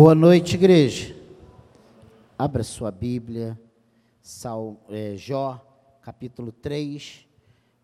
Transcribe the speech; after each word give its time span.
Boa 0.00 0.14
noite, 0.14 0.54
igreja. 0.54 1.12
Abra 2.38 2.62
sua 2.62 2.88
Bíblia, 2.88 3.60
Sal, 4.22 4.80
é, 4.88 5.16
Jó, 5.16 5.58
capítulo 6.00 6.52
3, 6.52 7.26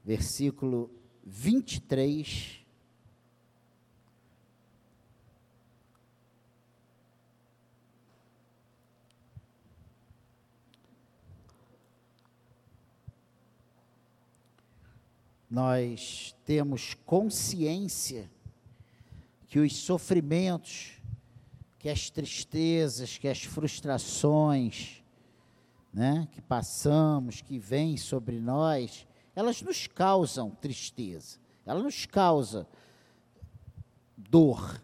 versículo 0.04 0.92
23. 1.24 2.61
Nós 15.50 16.32
temos 16.44 16.94
consciência 17.04 18.31
que 19.48 19.58
os 19.58 19.76
sofrimentos, 19.78 20.93
que 21.84 21.90
as 21.90 22.08
tristezas, 22.08 23.18
que 23.18 23.29
as 23.29 23.44
frustrações, 23.44 25.04
né, 25.92 26.26
que 26.32 26.40
passamos, 26.40 27.42
que 27.42 27.58
vêm 27.58 27.98
sobre 27.98 28.40
nós, 28.40 29.06
elas 29.36 29.61
nos 29.61 29.86
causam 29.86 30.48
tristeza, 30.48 31.39
elas 31.66 31.82
nos 31.82 32.06
causam 32.06 32.66
dor. 34.16 34.83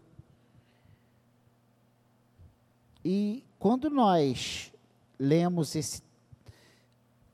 E 3.02 3.46
quando 3.58 3.88
nós 3.88 4.70
lemos 5.18 5.74
esse, 5.74 6.02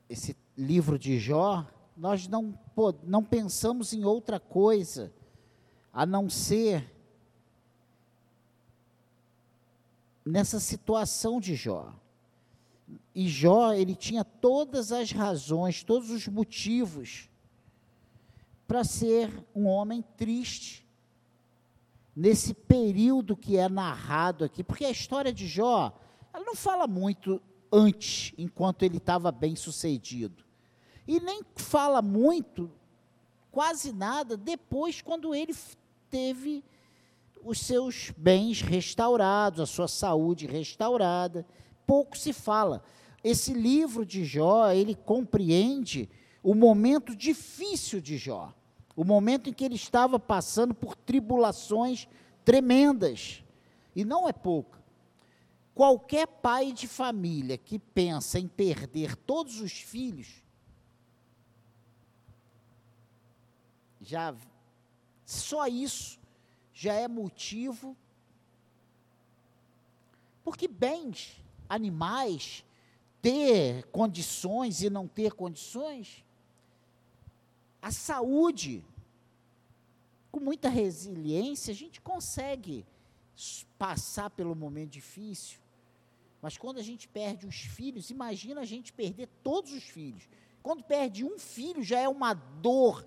esse 0.07 0.33
livro 0.57 0.97
de 0.97 1.19
Jó, 1.19 1.67
nós 1.97 2.25
não, 2.25 2.57
não 3.03 3.21
pensamos 3.21 3.91
em 3.91 4.05
outra 4.05 4.39
coisa 4.39 5.11
a 5.91 6.05
não 6.05 6.29
ser 6.29 6.89
nessa 10.27 10.59
situação 10.59 11.39
de 11.39 11.55
Jó. 11.55 11.93
E 13.13 13.27
Jó, 13.27 13.73
ele 13.73 13.95
tinha 13.95 14.23
todas 14.23 14.91
as 14.91 15.11
razões, 15.11 15.83
todos 15.83 16.09
os 16.11 16.27
motivos 16.27 17.29
para 18.67 18.83
ser 18.83 19.31
um 19.55 19.65
homem 19.65 20.03
triste 20.15 20.85
nesse 22.15 22.53
período 22.53 23.37
que 23.37 23.57
é 23.57 23.69
narrado 23.69 24.43
aqui, 24.43 24.63
porque 24.63 24.85
a 24.85 24.91
história 24.91 25.31
de 25.31 25.47
Jó, 25.47 25.97
ela 26.33 26.43
não 26.43 26.55
fala 26.55 26.87
muito 26.87 27.41
antes, 27.71 28.33
enquanto 28.37 28.83
ele 28.83 28.97
estava 28.97 29.31
bem 29.31 29.55
sucedido, 29.55 30.43
e 31.07 31.19
nem 31.19 31.41
fala 31.55 32.01
muito, 32.01 32.71
quase 33.51 33.93
nada, 33.93 34.35
depois, 34.35 35.01
quando 35.01 35.33
ele 35.33 35.55
teve 36.09 36.63
os 37.43 37.59
seus 37.59 38.11
bens 38.17 38.61
restaurados, 38.61 39.59
a 39.59 39.65
sua 39.65 39.87
saúde 39.87 40.45
restaurada. 40.45 41.45
Pouco 41.85 42.17
se 42.17 42.33
fala. 42.33 42.83
Esse 43.23 43.53
livro 43.53 44.05
de 44.05 44.23
Jó, 44.23 44.71
ele 44.71 44.95
compreende 44.95 46.09
o 46.43 46.53
momento 46.53 47.15
difícil 47.15 47.99
de 47.99 48.17
Jó, 48.17 48.53
o 48.95 49.03
momento 49.03 49.49
em 49.49 49.53
que 49.53 49.65
ele 49.65 49.75
estava 49.75 50.19
passando 50.19 50.73
por 50.73 50.95
tribulações 50.95 52.07
tremendas. 52.45 53.43
E 53.95 54.05
não 54.05 54.29
é 54.29 54.33
pouco. 54.33 54.77
Qualquer 55.73 56.27
pai 56.27 56.71
de 56.71 56.87
família 56.87 57.57
que 57.57 57.77
pensa 57.77 58.39
em 58.39 58.47
perder 58.47 59.15
todos 59.15 59.61
os 59.61 59.73
filhos, 59.73 60.43
já 64.01 64.33
só 65.25 65.67
isso 65.67 66.17
já 66.77 66.93
é 66.93 67.07
motivo. 67.07 67.97
Porque 70.43 70.67
bens, 70.67 71.43
animais, 71.67 72.63
ter 73.19 73.83
condições 73.87 74.83
e 74.83 74.89
não 74.89 75.07
ter 75.07 75.33
condições, 75.33 76.23
a 77.81 77.91
saúde, 77.91 78.85
com 80.31 80.39
muita 80.39 80.69
resiliência, 80.69 81.71
a 81.71 81.75
gente 81.75 81.99
consegue 81.99 82.85
passar 83.79 84.29
pelo 84.29 84.55
momento 84.55 84.91
difícil. 84.91 85.59
Mas 86.43 86.59
quando 86.59 86.77
a 86.77 86.83
gente 86.83 87.07
perde 87.07 87.47
os 87.47 87.55
filhos, 87.55 88.11
imagina 88.11 88.61
a 88.61 88.65
gente 88.65 88.93
perder 88.93 89.27
todos 89.41 89.71
os 89.71 89.83
filhos. 89.83 90.29
Quando 90.61 90.83
perde 90.83 91.25
um 91.25 91.39
filho, 91.39 91.81
já 91.81 91.99
é 91.99 92.07
uma 92.07 92.35
dor 92.35 93.03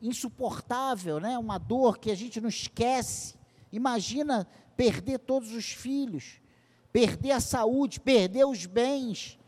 insuportável, 0.00 1.18
né? 1.18 1.38
uma 1.38 1.58
dor 1.58 1.98
que 1.98 2.10
a 2.10 2.14
gente 2.14 2.40
não 2.40 2.48
esquece. 2.48 3.34
Imagina 3.72 4.46
perder 4.76 5.18
todos 5.18 5.52
os 5.52 5.66
filhos, 5.66 6.40
perder 6.92 7.32
a 7.32 7.40
saúde, 7.40 8.00
perder 8.00 8.46
os 8.46 8.66
bens. 8.66 9.38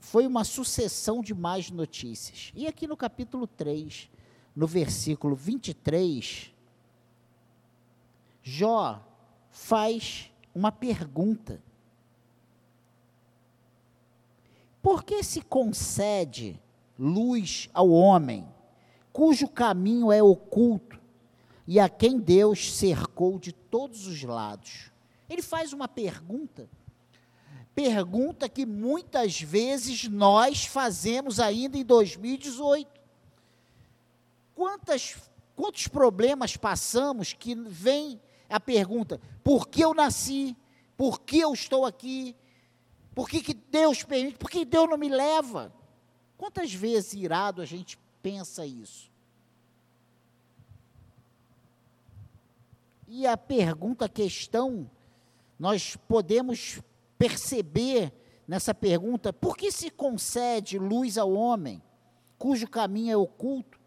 Foi 0.00 0.26
uma 0.26 0.44
sucessão 0.44 1.20
de 1.20 1.34
más 1.34 1.70
notícias. 1.70 2.52
E 2.54 2.66
aqui 2.66 2.86
no 2.86 2.96
capítulo 2.96 3.46
3, 3.46 4.10
no 4.54 4.66
versículo 4.66 5.34
23, 5.34 6.52
Jó 8.42 9.02
faz 9.50 10.30
uma 10.54 10.70
pergunta. 10.70 11.62
Por 14.82 15.02
que 15.02 15.22
se 15.22 15.40
concede 15.40 16.60
luz 16.98 17.70
ao 17.72 17.88
homem 17.90 18.53
cujo 19.14 19.46
caminho 19.46 20.10
é 20.10 20.20
oculto 20.20 21.00
e 21.68 21.78
a 21.78 21.88
quem 21.88 22.18
Deus 22.18 22.74
cercou 22.74 23.38
de 23.38 23.52
todos 23.52 24.08
os 24.08 24.24
lados. 24.24 24.90
Ele 25.30 25.40
faz 25.40 25.72
uma 25.72 25.86
pergunta, 25.86 26.68
pergunta 27.76 28.48
que 28.48 28.66
muitas 28.66 29.40
vezes 29.40 30.08
nós 30.08 30.66
fazemos 30.66 31.38
ainda 31.38 31.78
em 31.78 31.84
2018. 31.84 32.90
Quantas, 34.52 35.16
quantos 35.54 35.86
problemas 35.86 36.56
passamos 36.56 37.32
que 37.32 37.54
vem 37.54 38.20
a 38.50 38.58
pergunta: 38.58 39.20
por 39.44 39.68
que 39.68 39.82
eu 39.82 39.94
nasci? 39.94 40.56
Por 40.96 41.20
que 41.20 41.38
eu 41.38 41.52
estou 41.52 41.86
aqui? 41.86 42.34
Por 43.14 43.28
que, 43.28 43.40
que 43.40 43.54
Deus 43.54 44.02
permite? 44.02 44.38
Por 44.38 44.50
que 44.50 44.64
Deus 44.64 44.90
não 44.90 44.98
me 44.98 45.08
leva? 45.08 45.72
Quantas 46.36 46.74
vezes 46.74 47.14
irado 47.14 47.62
a 47.62 47.64
gente 47.64 47.96
pensa 48.24 48.64
isso. 48.64 49.12
E 53.06 53.26
a 53.26 53.36
pergunta, 53.36 54.06
a 54.06 54.08
questão, 54.08 54.90
nós 55.58 55.94
podemos 56.08 56.80
perceber 57.18 58.10
nessa 58.48 58.74
pergunta: 58.74 59.30
por 59.30 59.58
que 59.58 59.70
se 59.70 59.90
concede 59.90 60.78
luz 60.78 61.18
ao 61.18 61.34
homem, 61.34 61.82
cujo 62.38 62.66
caminho 62.66 63.12
é 63.12 63.16
oculto, 63.16 63.78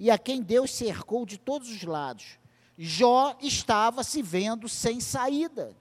e 0.00 0.10
a 0.10 0.16
quem 0.16 0.40
Deus 0.40 0.70
cercou 0.70 1.26
de 1.26 1.36
todos 1.36 1.68
os 1.68 1.82
lados? 1.82 2.38
Jó 2.78 3.36
estava 3.42 4.02
se 4.02 4.22
vendo 4.22 4.70
sem 4.70 5.00
saída. 5.00 5.76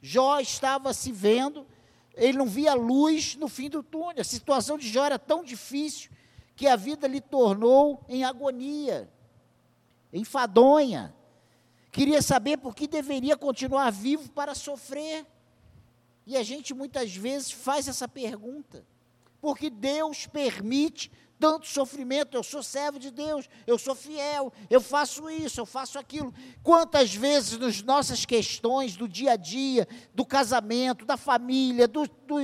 Jó 0.00 0.40
estava 0.40 0.94
se 0.94 1.12
vendo, 1.12 1.66
ele 2.14 2.38
não 2.38 2.46
via 2.46 2.72
luz 2.72 3.36
no 3.36 3.48
fim 3.48 3.68
do 3.68 3.82
túnel. 3.82 4.22
A 4.22 4.24
situação 4.24 4.78
de 4.78 4.88
Jó 4.88 5.04
era 5.04 5.18
tão 5.18 5.44
difícil 5.44 6.10
que 6.58 6.66
a 6.66 6.74
vida 6.74 7.06
lhe 7.06 7.20
tornou 7.20 8.04
em 8.08 8.24
agonia, 8.24 9.08
enfadonha. 10.12 11.14
Queria 11.92 12.20
saber 12.20 12.56
por 12.56 12.74
que 12.74 12.88
deveria 12.88 13.36
continuar 13.36 13.92
vivo 13.92 14.28
para 14.32 14.56
sofrer. 14.56 15.24
E 16.26 16.36
a 16.36 16.42
gente 16.42 16.74
muitas 16.74 17.14
vezes 17.14 17.52
faz 17.52 17.86
essa 17.86 18.08
pergunta. 18.08 18.84
Porque 19.40 19.70
Deus 19.70 20.26
permite 20.26 21.12
tanto 21.38 21.68
sofrimento, 21.68 22.36
eu 22.36 22.42
sou 22.42 22.60
servo 22.60 22.98
de 22.98 23.12
Deus, 23.12 23.48
eu 23.64 23.78
sou 23.78 23.94
fiel, 23.94 24.52
eu 24.68 24.80
faço 24.80 25.30
isso, 25.30 25.60
eu 25.60 25.66
faço 25.66 25.96
aquilo. 25.96 26.34
Quantas 26.60 27.14
vezes 27.14 27.56
nas 27.56 27.80
nossas 27.82 28.24
questões 28.24 28.96
do 28.96 29.06
dia 29.06 29.34
a 29.34 29.36
dia, 29.36 29.86
do 30.12 30.26
casamento, 30.26 31.04
da 31.06 31.16
família, 31.16 31.86
do, 31.86 32.04
do 32.26 32.40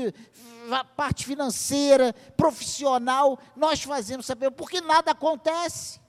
parte 0.97 1.25
financeira, 1.27 2.13
profissional, 2.37 3.39
nós 3.57 3.83
fazemos 3.83 4.27
saber 4.27 4.51
porque 4.51 4.81
nada 4.81 5.11
acontece. 5.13 6.01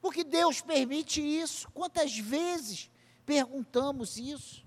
Porque 0.00 0.22
Deus 0.22 0.60
permite 0.60 1.20
isso. 1.20 1.68
Quantas 1.72 2.18
vezes 2.18 2.90
perguntamos 3.24 4.18
isso? 4.18 4.64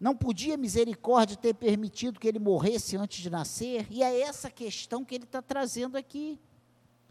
Não 0.00 0.16
podia 0.16 0.56
misericórdia 0.56 1.36
ter 1.36 1.54
permitido 1.54 2.20
que 2.20 2.28
ele 2.28 2.38
morresse 2.38 2.96
antes 2.96 3.20
de 3.20 3.28
nascer? 3.28 3.86
E 3.90 4.02
é 4.02 4.20
essa 4.20 4.50
questão 4.50 5.04
que 5.04 5.14
ele 5.14 5.24
está 5.24 5.42
trazendo 5.42 5.98
aqui. 5.98 6.40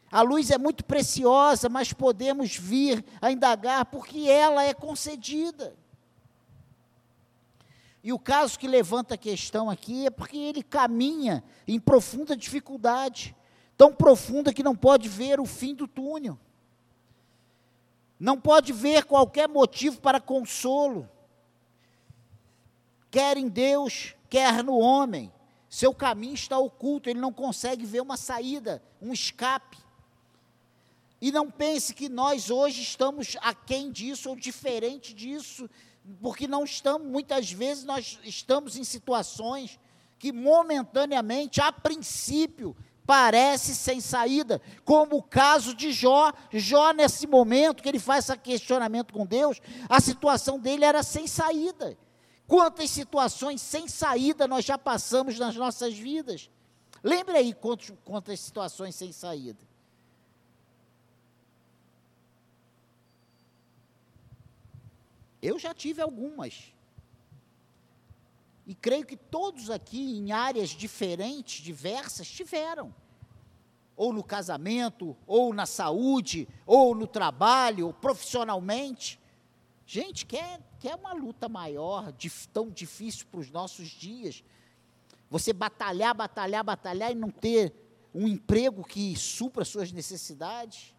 A 0.10 0.22
luz 0.22 0.52
é 0.52 0.58
muito 0.58 0.86
preciosa, 0.86 1.68
mas 1.68 1.92
podemos 1.92 2.56
vir 2.56 3.04
a 3.22 3.30
indagar 3.30 3.86
porque 3.86 4.22
ela 4.30 4.64
é 4.64 4.74
concedida. 4.74 5.76
E 8.04 8.14
o 8.14 8.20
caso 8.20 8.58
que 8.58 8.68
levanta 8.68 9.16
a 9.16 9.18
questão 9.18 9.70
aqui 9.70 10.06
é 10.06 10.10
porque 10.10 10.38
ele 10.38 10.64
caminha 10.64 11.44
em 11.68 11.80
profunda 11.80 12.38
dificuldade, 12.38 13.36
tão 13.76 13.94
profunda 13.94 14.54
que 14.54 14.64
não 14.64 14.76
pode 14.76 15.10
ver 15.10 15.40
o 15.40 15.46
fim 15.46 15.74
do 15.76 15.88
túnel. 15.88 16.38
não 18.20 18.40
pode 18.40 18.74
ver 18.74 19.06
qualquer 19.06 19.48
motivo 19.48 20.02
para 20.02 20.20
consolo. 20.20 21.08
Quer 23.12 23.38
em 23.38 23.48
Deus, 23.48 24.16
quer 24.30 24.64
no 24.64 24.78
homem. 24.80 25.32
Seu 25.70 25.94
caminho 25.94 26.34
está 26.34 26.58
oculto, 26.58 27.10
ele 27.10 27.20
não 27.20 27.32
consegue 27.32 27.86
ver 27.86 28.02
uma 28.02 28.18
saída, 28.18 28.82
um 29.02 29.14
escape. 29.14 29.78
E 31.20 31.32
não 31.32 31.50
pense 31.50 31.94
que 31.94 32.08
nós 32.08 32.50
hoje 32.50 32.82
estamos 32.82 33.36
aquém 33.42 33.92
disso 33.92 34.30
ou 34.30 34.36
diferente 34.36 35.14
disso, 35.14 35.70
porque 36.22 36.48
não 36.48 36.64
estamos, 36.64 37.08
muitas 37.08 37.52
vezes 37.52 37.84
nós 37.84 38.20
estamos 38.24 38.78
em 38.78 38.84
situações 38.84 39.80
que 40.18 40.32
momentaneamente, 40.32 41.62
a 41.62 41.72
princípio, 41.72 42.76
parece 43.06 43.74
sem 43.74 44.02
saída, 44.02 44.62
como 44.84 45.18
o 45.18 45.24
caso 45.24 45.74
de 45.74 45.92
Jó. 45.92 46.34
Jó, 46.52 46.92
nesse 46.92 47.26
momento 47.26 47.82
que 47.82 47.88
ele 47.88 48.00
faz 48.00 48.28
esse 48.28 48.38
questionamento 48.40 49.14
com 49.14 49.26
Deus, 49.26 49.62
a 49.88 50.02
situação 50.02 50.60
dele 50.60 50.84
era 50.84 51.02
sem 51.04 51.28
saída. 51.28 51.98
Quantas 52.46 52.90
situações 52.90 53.62
sem 53.62 53.88
saída 53.88 54.48
nós 54.48 54.66
já 54.66 54.78
passamos 54.78 55.38
nas 55.38 55.56
nossas 55.56 55.94
vidas? 55.94 56.50
Lembre 57.04 57.38
aí 57.38 57.54
quantas, 57.54 57.94
quantas 58.04 58.40
situações 58.40 58.96
sem 58.96 59.12
saída. 59.12 59.60
Eu 65.48 65.58
já 65.58 65.74
tive 65.74 66.02
algumas. 66.02 66.74
E 68.66 68.76
creio 68.76 69.06
que 69.06 69.16
todos 69.16 69.70
aqui, 69.70 70.18
em 70.18 70.34
áreas 70.34 70.72
diferentes, 70.72 71.64
diversas, 71.64 72.28
tiveram. 72.30 72.94
Ou 73.96 74.12
no 74.12 74.22
casamento, 74.22 75.16
ou 75.26 75.54
na 75.54 75.66
saúde, 75.66 76.50
ou 76.66 76.94
no 76.94 77.08
trabalho, 77.08 77.88
ou 77.88 77.94
profissionalmente. 77.94 79.18
Gente, 79.86 80.26
quer, 80.26 80.60
quer 80.82 80.96
uma 80.96 81.14
luta 81.14 81.48
maior, 81.48 82.12
de, 82.12 82.30
tão 82.50 82.70
difícil 82.70 83.26
para 83.32 83.40
os 83.40 83.50
nossos 83.50 83.88
dias. 83.88 84.44
Você 85.30 85.54
batalhar, 85.54 86.14
batalhar, 86.14 86.62
batalhar 86.62 87.10
e 87.10 87.16
não 87.16 87.32
ter 87.32 87.74
um 88.14 88.28
emprego 88.28 88.84
que 88.84 89.16
supra 89.16 89.64
suas 89.64 89.94
necessidades. 89.94 90.94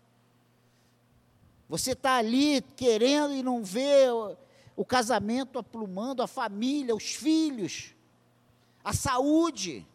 Você 1.69 1.93
está 1.93 2.17
ali 2.17 2.63
querendo 2.77 3.35
e 3.35 3.43
não 3.43 3.63
vê 3.63 4.09
o, 4.11 4.37
o 4.75 4.85
casamento 4.85 5.59
aplumando, 5.59 6.23
a 6.23 6.27
família, 6.27 6.95
os 6.95 7.15
filhos, 7.15 7.95
a 8.83 8.93
saúde. 8.93 9.87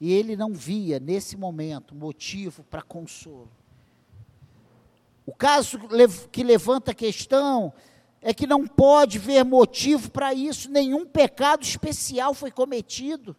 E 0.00 0.12
ele 0.12 0.36
não 0.36 0.52
via, 0.52 1.00
nesse 1.00 1.36
momento, 1.36 1.94
motivo 1.94 2.62
para 2.64 2.82
consolo. 2.82 3.50
O 5.24 5.34
caso 5.34 5.80
que 6.30 6.44
levanta 6.44 6.92
a 6.92 6.94
questão 6.94 7.72
é 8.22 8.32
que 8.32 8.46
não 8.46 8.66
pode 8.66 9.18
ver 9.18 9.44
motivo 9.44 10.10
para 10.10 10.32
isso, 10.32 10.70
nenhum 10.70 11.06
pecado 11.06 11.64
especial 11.64 12.34
foi 12.34 12.50
cometido. 12.50 13.34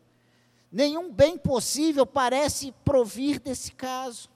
Nenhum 0.71 1.11
bem 1.11 1.37
possível 1.37 2.05
parece 2.05 2.73
provir 2.83 3.39
desse 3.39 3.71
caso. 3.71 4.29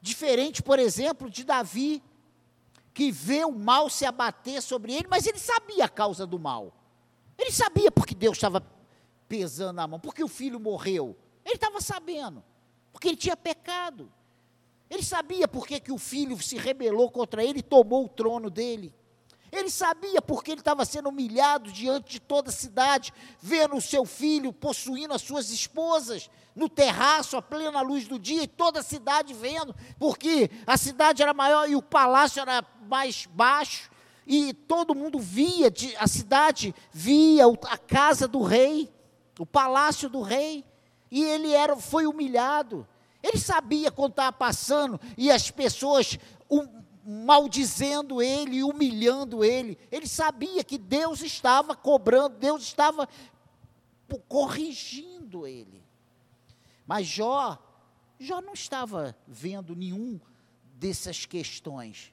Diferente, 0.00 0.62
por 0.62 0.78
exemplo, 0.78 1.28
de 1.28 1.44
Davi, 1.44 2.02
que 2.92 3.10
vê 3.10 3.44
o 3.44 3.52
mal 3.52 3.90
se 3.90 4.06
abater 4.06 4.62
sobre 4.62 4.94
ele, 4.94 5.08
mas 5.08 5.26
ele 5.26 5.38
sabia 5.38 5.86
a 5.86 5.88
causa 5.88 6.26
do 6.26 6.38
mal. 6.38 6.72
Ele 7.36 7.50
sabia 7.50 7.90
porque 7.90 8.14
Deus 8.14 8.36
estava 8.36 8.64
pesando 9.28 9.80
a 9.80 9.86
mão, 9.86 9.98
porque 9.98 10.22
o 10.22 10.28
filho 10.28 10.60
morreu. 10.60 11.16
Ele 11.44 11.56
estava 11.56 11.80
sabendo, 11.80 12.44
porque 12.92 13.08
ele 13.08 13.16
tinha 13.16 13.36
pecado. 13.36 14.10
Ele 14.88 15.02
sabia 15.02 15.48
porque 15.48 15.80
que 15.80 15.90
o 15.90 15.98
filho 15.98 16.40
se 16.40 16.56
rebelou 16.56 17.10
contra 17.10 17.42
ele 17.42 17.58
e 17.58 17.62
tomou 17.62 18.04
o 18.04 18.08
trono 18.08 18.48
dele. 18.48 18.94
Ele 19.54 19.70
sabia 19.70 20.20
porque 20.20 20.50
ele 20.50 20.60
estava 20.60 20.84
sendo 20.84 21.10
humilhado 21.10 21.70
diante 21.70 22.10
de 22.10 22.20
toda 22.20 22.50
a 22.50 22.52
cidade, 22.52 23.14
vendo 23.40 23.76
o 23.76 23.80
seu 23.80 24.04
filho 24.04 24.52
possuindo 24.52 25.14
as 25.14 25.22
suas 25.22 25.50
esposas 25.50 26.28
no 26.56 26.68
terraço, 26.68 27.36
à 27.36 27.42
plena 27.42 27.80
luz 27.80 28.08
do 28.08 28.18
dia, 28.18 28.42
e 28.42 28.48
toda 28.48 28.80
a 28.80 28.82
cidade 28.82 29.32
vendo, 29.32 29.72
porque 29.96 30.50
a 30.66 30.76
cidade 30.76 31.22
era 31.22 31.32
maior 31.32 31.70
e 31.70 31.76
o 31.76 31.82
palácio 31.82 32.42
era 32.42 32.64
mais 32.88 33.26
baixo, 33.26 33.90
e 34.26 34.52
todo 34.52 34.94
mundo 34.94 35.20
via, 35.20 35.72
a 35.98 36.08
cidade 36.08 36.74
via 36.92 37.44
a 37.68 37.78
casa 37.78 38.26
do 38.26 38.42
rei, 38.42 38.92
o 39.38 39.46
palácio 39.46 40.08
do 40.08 40.20
rei, 40.20 40.64
e 41.12 41.22
ele 41.22 41.52
era, 41.52 41.76
foi 41.76 42.06
humilhado. 42.06 42.84
Ele 43.22 43.38
sabia 43.38 43.90
quando 43.92 44.10
estava 44.10 44.32
passando 44.32 45.00
e 45.16 45.30
as 45.30 45.50
pessoas 45.50 46.18
maldizendo 47.04 48.22
ele, 48.22 48.64
humilhando 48.64 49.44
ele. 49.44 49.78
Ele 49.92 50.06
sabia 50.06 50.64
que 50.64 50.78
Deus 50.78 51.20
estava 51.20 51.76
cobrando, 51.76 52.38
Deus 52.38 52.62
estava 52.62 53.08
corrigindo 54.28 55.46
ele. 55.46 55.84
Mas 56.86 57.06
Jó, 57.06 57.58
Jó 58.18 58.40
não 58.40 58.54
estava 58.54 59.16
vendo 59.26 59.76
nenhum 59.76 60.20
dessas 60.74 61.26
questões. 61.26 62.12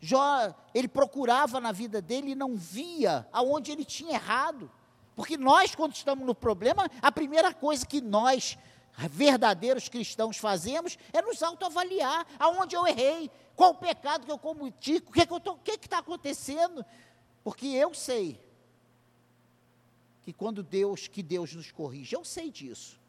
Jó, 0.00 0.52
ele 0.74 0.88
procurava 0.88 1.60
na 1.60 1.70
vida 1.70 2.02
dele 2.02 2.32
e 2.32 2.34
não 2.34 2.56
via 2.56 3.28
aonde 3.32 3.70
ele 3.70 3.84
tinha 3.84 4.14
errado. 4.14 4.70
Porque 5.14 5.36
nós, 5.36 5.74
quando 5.74 5.94
estamos 5.94 6.26
no 6.26 6.34
problema, 6.34 6.90
a 7.00 7.12
primeira 7.12 7.52
coisa 7.52 7.86
que 7.86 8.00
nós 8.00 8.58
verdadeiros 8.96 9.88
cristãos 9.88 10.36
fazemos 10.36 10.98
é 11.12 11.22
nos 11.22 11.42
autoavaliar. 11.42 12.26
Aonde 12.38 12.76
eu 12.76 12.86
errei? 12.86 13.30
Qual 13.56 13.70
o 13.70 13.74
pecado 13.74 14.26
que 14.26 14.32
eu 14.32 14.38
cometi? 14.38 14.96
O 14.96 15.12
que 15.12 15.70
é 15.70 15.74
está 15.74 15.98
acontecendo? 15.98 16.84
Porque 17.42 17.66
eu 17.66 17.92
sei 17.94 18.40
que 20.22 20.32
quando 20.32 20.62
Deus, 20.62 21.08
que 21.08 21.22
Deus 21.22 21.54
nos 21.54 21.70
corrige, 21.70 22.14
eu 22.14 22.24
sei 22.24 22.50
disso. 22.50 23.00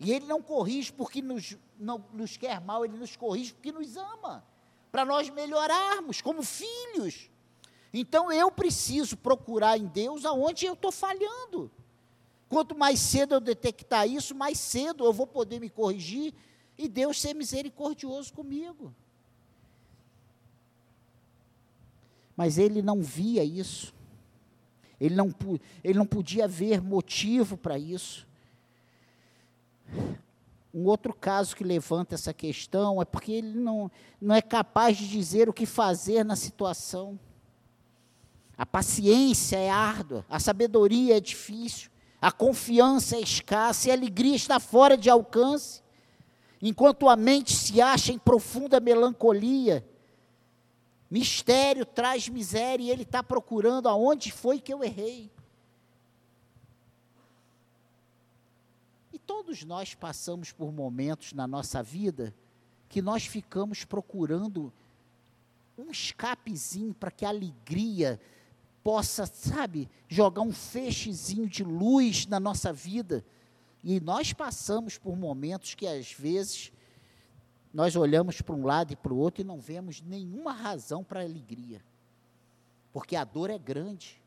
E 0.00 0.12
Ele 0.12 0.26
não 0.26 0.40
corrige 0.40 0.92
porque 0.92 1.20
nos, 1.20 1.56
não, 1.78 2.04
nos 2.12 2.36
quer 2.36 2.60
mal, 2.60 2.84
Ele 2.84 2.96
nos 2.96 3.16
corrige 3.16 3.52
porque 3.52 3.72
nos 3.72 3.96
ama, 3.96 4.44
para 4.90 5.04
nós 5.04 5.28
melhorarmos 5.28 6.22
como 6.22 6.42
filhos. 6.42 7.28
Então 7.92 8.30
eu 8.32 8.50
preciso 8.50 9.16
procurar 9.16 9.76
em 9.76 9.86
Deus 9.86 10.24
aonde 10.24 10.66
eu 10.66 10.74
estou 10.74 10.92
falhando. 10.92 11.70
Quanto 12.48 12.76
mais 12.76 12.98
cedo 12.98 13.34
eu 13.34 13.40
detectar 13.40 14.08
isso, 14.08 14.34
mais 14.34 14.58
cedo 14.58 15.04
eu 15.04 15.12
vou 15.12 15.26
poder 15.26 15.60
me 15.60 15.68
corrigir 15.68 16.32
e 16.78 16.88
Deus 16.88 17.20
ser 17.20 17.34
misericordioso 17.34 18.32
comigo. 18.32 18.94
Mas 22.34 22.56
ele 22.56 22.80
não 22.80 23.02
via 23.02 23.44
isso. 23.44 23.92
Ele 24.98 25.14
não, 25.14 25.34
ele 25.84 25.98
não 25.98 26.06
podia 26.06 26.48
ver 26.48 26.80
motivo 26.80 27.56
para 27.56 27.78
isso. 27.78 28.26
Um 30.72 30.84
outro 30.86 31.12
caso 31.12 31.54
que 31.54 31.64
levanta 31.64 32.14
essa 32.14 32.32
questão 32.32 33.02
é 33.02 33.04
porque 33.04 33.32
ele 33.32 33.58
não, 33.58 33.90
não 34.20 34.34
é 34.34 34.40
capaz 34.40 34.96
de 34.96 35.08
dizer 35.08 35.48
o 35.48 35.52
que 35.52 35.66
fazer 35.66 36.24
na 36.24 36.36
situação. 36.36 37.18
A 38.56 38.64
paciência 38.64 39.56
é 39.56 39.70
árdua, 39.70 40.24
a 40.28 40.40
sabedoria 40.40 41.16
é 41.16 41.20
difícil 41.20 41.90
a 42.20 42.32
confiança 42.32 43.16
é 43.16 43.20
escassa 43.20 43.88
e 43.88 43.90
a 43.90 43.94
alegria 43.94 44.34
está 44.34 44.58
fora 44.58 44.96
de 44.96 45.08
alcance, 45.08 45.82
enquanto 46.60 47.08
a 47.08 47.16
mente 47.16 47.54
se 47.54 47.80
acha 47.80 48.12
em 48.12 48.18
profunda 48.18 48.80
melancolia. 48.80 49.88
Mistério 51.10 51.86
traz 51.86 52.28
miséria 52.28 52.84
e 52.84 52.90
ele 52.90 53.04
está 53.04 53.22
procurando 53.22 53.88
aonde 53.88 54.32
foi 54.32 54.60
que 54.60 54.72
eu 54.72 54.82
errei. 54.82 55.30
E 59.12 59.18
todos 59.18 59.64
nós 59.64 59.94
passamos 59.94 60.52
por 60.52 60.72
momentos 60.72 61.32
na 61.32 61.46
nossa 61.46 61.82
vida 61.82 62.34
que 62.88 63.00
nós 63.00 63.26
ficamos 63.26 63.84
procurando 63.84 64.72
um 65.76 65.90
escapezinho 65.90 66.92
para 66.92 67.10
que 67.10 67.24
a 67.24 67.28
alegria 67.28 68.20
possa, 68.82 69.26
sabe, 69.26 69.88
jogar 70.08 70.42
um 70.42 70.52
feixezinho 70.52 71.48
de 71.48 71.64
luz 71.64 72.26
na 72.26 72.40
nossa 72.40 72.72
vida. 72.72 73.24
E 73.82 74.00
nós 74.00 74.32
passamos 74.32 74.98
por 74.98 75.16
momentos 75.16 75.74
que 75.74 75.86
às 75.86 76.12
vezes 76.12 76.72
nós 77.72 77.94
olhamos 77.96 78.40
para 78.40 78.54
um 78.54 78.64
lado 78.64 78.92
e 78.92 78.96
para 78.96 79.12
o 79.12 79.18
outro 79.18 79.42
e 79.42 79.44
não 79.44 79.60
vemos 79.60 80.00
nenhuma 80.00 80.52
razão 80.52 81.04
para 81.04 81.22
alegria. 81.22 81.84
Porque 82.92 83.14
a 83.14 83.24
dor 83.24 83.50
é 83.50 83.58
grande. 83.58 84.20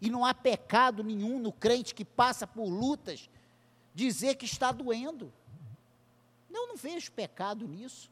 E 0.00 0.08
não 0.08 0.24
há 0.24 0.32
pecado 0.32 1.02
nenhum 1.02 1.38
no 1.38 1.52
crente 1.52 1.94
que 1.94 2.04
passa 2.04 2.46
por 2.46 2.64
lutas 2.68 3.28
dizer 3.94 4.36
que 4.36 4.46
está 4.46 4.72
doendo. 4.72 5.32
Eu 6.52 6.68
não 6.68 6.76
vejo 6.76 7.12
pecado 7.12 7.66
nisso. 7.66 8.10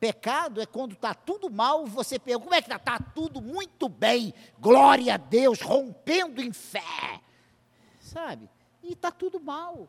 Pecado 0.00 0.62
é 0.62 0.66
quando 0.66 0.94
está 0.94 1.12
tudo 1.12 1.50
mal, 1.50 1.84
você 1.86 2.18
pergunta, 2.18 2.44
como 2.44 2.54
é 2.54 2.62
que 2.62 2.72
está? 2.72 2.76
Está 2.76 2.98
tudo 3.14 3.42
muito 3.42 3.86
bem, 3.86 4.32
glória 4.58 5.14
a 5.14 5.16
Deus, 5.18 5.60
rompendo 5.60 6.40
em 6.40 6.52
fé. 6.54 7.20
sabe? 8.00 8.48
E 8.82 8.94
está 8.94 9.12
tudo 9.12 9.38
mal. 9.38 9.86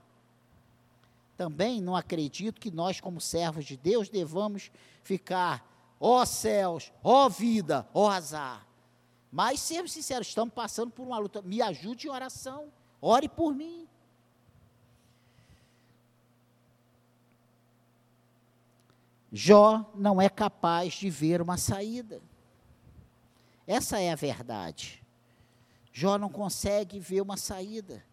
Também 1.38 1.82
não 1.82 1.96
acredito 1.96 2.60
que 2.60 2.70
nós, 2.70 3.00
como 3.00 3.22
servos 3.22 3.64
de 3.66 3.78
Deus, 3.78 4.10
devamos 4.10 4.70
ficar, 5.02 5.66
ó 5.98 6.26
céus, 6.26 6.92
ó 7.02 7.30
vida, 7.30 7.88
ó 7.94 8.10
azar. 8.10 8.68
Mas, 9.32 9.62
sejamos 9.62 9.94
sinceros, 9.94 10.28
estamos 10.28 10.54
passando 10.54 10.92
por 10.92 11.08
uma 11.08 11.18
luta. 11.18 11.42
Me 11.42 11.62
ajude 11.62 12.08
em 12.08 12.12
oração. 12.12 12.68
Ore 13.02 13.30
por 13.30 13.56
mim. 13.56 13.88
Jó 19.32 19.90
não 19.96 20.22
é 20.22 20.28
capaz 20.28 20.94
de 20.94 21.10
ver 21.10 21.42
uma 21.42 21.58
saída. 21.58 22.22
Essa 23.66 24.00
é 24.00 24.12
a 24.12 24.16
verdade. 24.16 25.02
Jó 25.94 26.18
não 26.18 26.30
consegue 26.30 27.00
ver 27.00 27.22
uma 27.22 27.38
saída. 27.38 28.04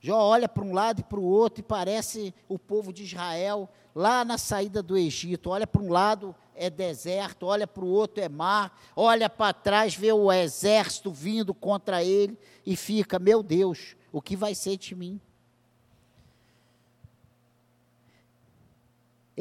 Jó 0.00 0.16
olha 0.16 0.48
para 0.48 0.64
um 0.64 0.72
lado 0.72 1.00
e 1.00 1.04
para 1.04 1.18
o 1.18 1.24
outro 1.24 1.60
e 1.60 1.62
parece 1.62 2.34
o 2.48 2.58
povo 2.58 2.92
de 2.92 3.02
Israel 3.02 3.68
lá 3.94 4.24
na 4.24 4.38
saída 4.38 4.82
do 4.82 4.96
Egito. 4.96 5.50
Olha 5.50 5.66
para 5.66 5.82
um 5.82 5.90
lado 5.90 6.34
é 6.54 6.70
deserto, 6.70 7.46
olha 7.46 7.66
para 7.66 7.84
o 7.84 7.88
outro 7.88 8.22
é 8.22 8.28
mar, 8.28 8.78
olha 8.94 9.28
para 9.28 9.52
trás, 9.52 9.94
vê 9.94 10.12
o 10.12 10.30
exército 10.30 11.10
vindo 11.10 11.52
contra 11.52 12.02
ele 12.04 12.38
e 12.64 12.76
fica: 12.76 13.18
Meu 13.18 13.42
Deus, 13.42 13.96
o 14.12 14.22
que 14.22 14.36
vai 14.36 14.54
ser 14.54 14.76
de 14.76 14.94
mim? 14.94 15.20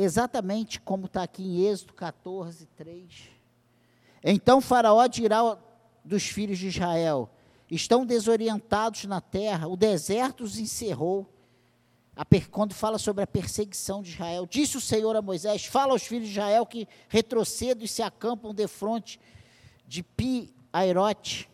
Exatamente 0.02 0.80
como 0.80 1.08
está 1.08 1.24
aqui 1.24 1.44
em 1.44 1.66
Êxodo 1.66 1.94
14, 1.94 2.66
3. 2.68 3.30
Então 4.24 4.62
Faraó 4.62 5.06
dirá 5.08 5.58
dos 6.06 6.24
filhos 6.24 6.58
de 6.58 6.70
Israel: 6.70 7.30
estão 7.70 8.06
desorientados 8.06 9.04
na 9.04 9.20
terra, 9.20 9.68
o 9.68 9.76
deserto 9.76 10.46
os 10.46 10.58
encerrou. 10.58 11.28
Quando 12.50 12.74
fala 12.74 12.98
sobre 12.98 13.26
a 13.26 13.28
perseguição 13.28 14.02
de 14.02 14.12
Israel, 14.12 14.46
disse 14.50 14.78
o 14.78 14.82
Senhor 14.82 15.18
a 15.18 15.22
Moisés: 15.22 15.66
Fala 15.66 15.92
aos 15.92 16.04
filhos 16.04 16.28
de 16.28 16.32
Israel 16.32 16.66
que 16.66 16.88
retrocedam 17.10 17.84
e 17.84 17.88
se 17.88 18.02
acampam 18.02 18.54
de 18.54 18.68
frente 18.70 19.20
de 19.86 20.02
Pi-Airote, 20.02 21.50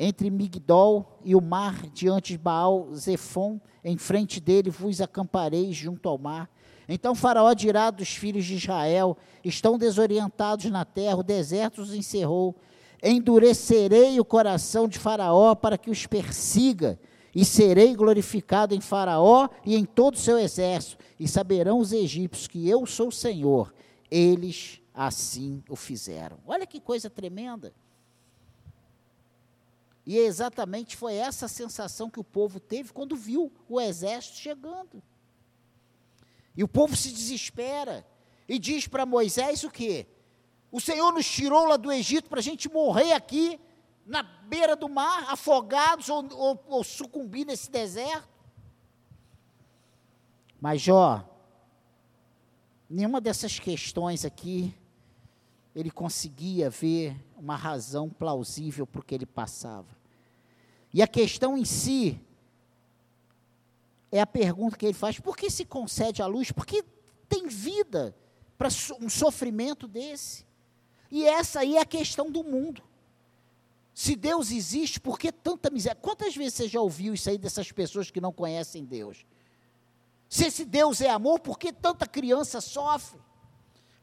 entre 0.00 0.30
Migdol 0.30 1.20
e 1.24 1.36
o 1.36 1.40
mar, 1.40 1.86
diante 1.90 2.32
de 2.32 2.38
Baal 2.38 2.88
Zefon, 2.94 3.60
em 3.84 3.96
frente 3.96 4.40
dele 4.40 4.70
vos 4.70 5.00
acampareis 5.00 5.76
junto 5.76 6.08
ao 6.08 6.18
mar. 6.18 6.50
Então 6.88 7.14
Faraó 7.14 7.52
dirá 7.52 7.90
dos 7.90 8.08
filhos 8.08 8.44
de 8.44 8.54
Israel: 8.56 9.16
Estão 9.44 9.78
desorientados 9.78 10.64
na 10.64 10.84
terra, 10.84 11.18
o 11.18 11.22
deserto 11.22 11.82
os 11.82 11.94
encerrou 11.94 12.56
endurecerei 13.02 14.20
o 14.20 14.24
coração 14.24 14.86
de 14.86 14.98
Faraó 14.98 15.54
para 15.54 15.78
que 15.78 15.90
os 15.90 16.06
persiga, 16.06 16.98
e 17.34 17.44
serei 17.44 17.94
glorificado 17.94 18.74
em 18.74 18.80
Faraó 18.80 19.48
e 19.64 19.76
em 19.76 19.84
todo 19.84 20.14
o 20.14 20.18
seu 20.18 20.36
exército, 20.36 20.98
e 21.18 21.28
saberão 21.28 21.78
os 21.78 21.92
egípcios 21.92 22.48
que 22.48 22.68
eu 22.68 22.84
sou 22.86 23.08
o 23.08 23.12
Senhor. 23.12 23.72
Eles 24.10 24.80
assim 24.92 25.62
o 25.68 25.76
fizeram. 25.76 26.38
Olha 26.44 26.66
que 26.66 26.80
coisa 26.80 27.08
tremenda. 27.08 27.72
E 30.10 30.18
exatamente 30.18 30.96
foi 30.96 31.14
essa 31.14 31.46
sensação 31.46 32.10
que 32.10 32.18
o 32.18 32.24
povo 32.24 32.58
teve 32.58 32.92
quando 32.92 33.14
viu 33.14 33.52
o 33.68 33.80
exército 33.80 34.38
chegando. 34.38 35.00
E 36.56 36.64
o 36.64 36.66
povo 36.66 36.96
se 36.96 37.12
desespera 37.12 38.04
e 38.48 38.58
diz 38.58 38.88
para 38.88 39.06
Moisés 39.06 39.62
o 39.62 39.70
quê? 39.70 40.08
O 40.72 40.80
Senhor 40.80 41.12
nos 41.12 41.30
tirou 41.30 41.64
lá 41.64 41.76
do 41.76 41.92
Egito 41.92 42.28
para 42.28 42.40
a 42.40 42.42
gente 42.42 42.68
morrer 42.68 43.12
aqui, 43.12 43.60
na 44.04 44.24
beira 44.24 44.74
do 44.74 44.88
mar, 44.88 45.30
afogados 45.30 46.08
ou, 46.08 46.26
ou, 46.36 46.64
ou 46.66 46.82
sucumbir 46.82 47.46
nesse 47.46 47.70
deserto. 47.70 48.28
Mas 50.60 50.80
Jó, 50.80 51.24
nenhuma 52.88 53.20
dessas 53.20 53.60
questões 53.60 54.24
aqui, 54.24 54.74
ele 55.72 55.88
conseguia 55.88 56.68
ver 56.68 57.16
uma 57.36 57.54
razão 57.54 58.10
plausível 58.10 58.84
para 58.84 59.00
o 59.00 59.04
que 59.04 59.14
ele 59.14 59.24
passava. 59.24 59.99
E 60.92 61.02
a 61.02 61.06
questão 61.06 61.56
em 61.56 61.64
si 61.64 62.20
é 64.10 64.20
a 64.20 64.26
pergunta 64.26 64.76
que 64.76 64.86
ele 64.86 64.94
faz: 64.94 65.18
por 65.18 65.36
que 65.36 65.50
se 65.50 65.64
concede 65.64 66.22
a 66.22 66.26
luz? 66.26 66.50
Por 66.50 66.66
que 66.66 66.84
tem 67.28 67.46
vida 67.46 68.16
para 68.58 68.68
um 69.00 69.08
sofrimento 69.08 69.86
desse? 69.86 70.44
E 71.10 71.24
essa 71.24 71.60
aí 71.60 71.76
é 71.76 71.80
a 71.80 71.86
questão 71.86 72.30
do 72.30 72.42
mundo. 72.42 72.82
Se 73.92 74.16
Deus 74.16 74.50
existe, 74.50 75.00
por 75.00 75.18
que 75.18 75.32
tanta 75.32 75.68
miséria? 75.70 75.98
Quantas 76.00 76.34
vezes 76.34 76.54
você 76.54 76.68
já 76.68 76.80
ouviu 76.80 77.12
isso 77.12 77.28
aí 77.28 77.36
dessas 77.36 77.70
pessoas 77.70 78.10
que 78.10 78.20
não 78.20 78.32
conhecem 78.32 78.84
Deus? 78.84 79.26
Se 80.28 80.46
esse 80.46 80.64
Deus 80.64 81.00
é 81.00 81.10
amor, 81.10 81.40
por 81.40 81.58
que 81.58 81.72
tanta 81.72 82.06
criança 82.06 82.60
sofre? 82.60 83.20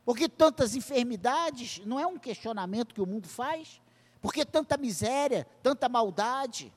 Por 0.04 0.18
que 0.18 0.28
tantas 0.28 0.76
enfermidades? 0.76 1.82
Não 1.86 2.00
é 2.00 2.06
um 2.06 2.18
questionamento 2.18 2.94
que 2.94 3.02
o 3.02 3.06
mundo 3.06 3.28
faz? 3.28 3.82
Por 4.22 4.34
que 4.34 4.46
tanta 4.46 4.78
miséria, 4.78 5.48
tanta 5.62 5.88
maldade? 5.88 6.74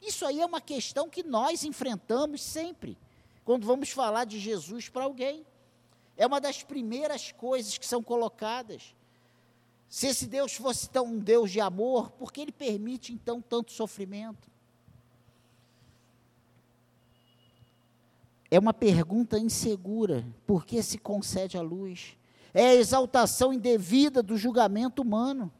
Isso 0.00 0.24
aí 0.24 0.40
é 0.40 0.46
uma 0.46 0.60
questão 0.60 1.08
que 1.08 1.22
nós 1.22 1.64
enfrentamos 1.64 2.42
sempre, 2.42 2.96
quando 3.44 3.66
vamos 3.66 3.90
falar 3.90 4.24
de 4.24 4.38
Jesus 4.38 4.88
para 4.88 5.04
alguém. 5.04 5.44
É 6.16 6.26
uma 6.26 6.40
das 6.40 6.62
primeiras 6.62 7.32
coisas 7.32 7.78
que 7.78 7.86
são 7.86 8.02
colocadas. 8.02 8.94
Se 9.88 10.06
esse 10.06 10.26
Deus 10.26 10.52
fosse 10.52 10.88
tão 10.90 11.06
um 11.06 11.18
Deus 11.18 11.50
de 11.50 11.60
amor, 11.60 12.10
por 12.10 12.32
que 12.32 12.40
ele 12.42 12.52
permite 12.52 13.12
então 13.12 13.40
tanto 13.40 13.72
sofrimento? 13.72 14.48
É 18.50 18.58
uma 18.58 18.74
pergunta 18.74 19.38
insegura. 19.38 20.26
Por 20.46 20.64
que 20.64 20.82
se 20.82 20.98
concede 20.98 21.56
a 21.56 21.62
luz? 21.62 22.16
É 22.52 22.68
a 22.68 22.74
exaltação 22.74 23.52
indevida 23.52 24.22
do 24.22 24.36
julgamento 24.36 25.02
humano. 25.02 25.52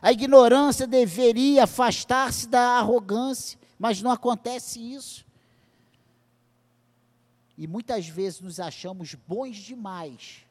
A 0.00 0.12
ignorância 0.12 0.86
deveria 0.86 1.64
afastar-se 1.64 2.48
da 2.48 2.78
arrogância, 2.78 3.58
mas 3.78 4.02
não 4.02 4.10
acontece 4.10 4.80
isso. 4.80 5.24
E 7.56 7.66
muitas 7.66 8.06
vezes 8.06 8.40
nos 8.40 8.60
achamos 8.60 9.14
bons 9.14 9.56
demais 9.56 10.46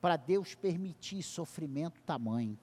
para 0.00 0.16
Deus 0.16 0.54
permitir 0.56 1.22
sofrimento 1.22 2.00
tamanho. 2.02 2.58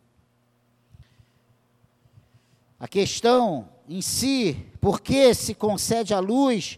A 2.78 2.88
questão 2.88 3.70
em 3.88 4.02
si, 4.02 4.66
por 4.82 5.02
que 5.02 5.34
se 5.34 5.56
concede 5.56 6.14
a 6.14 6.20
luz, 6.20 6.78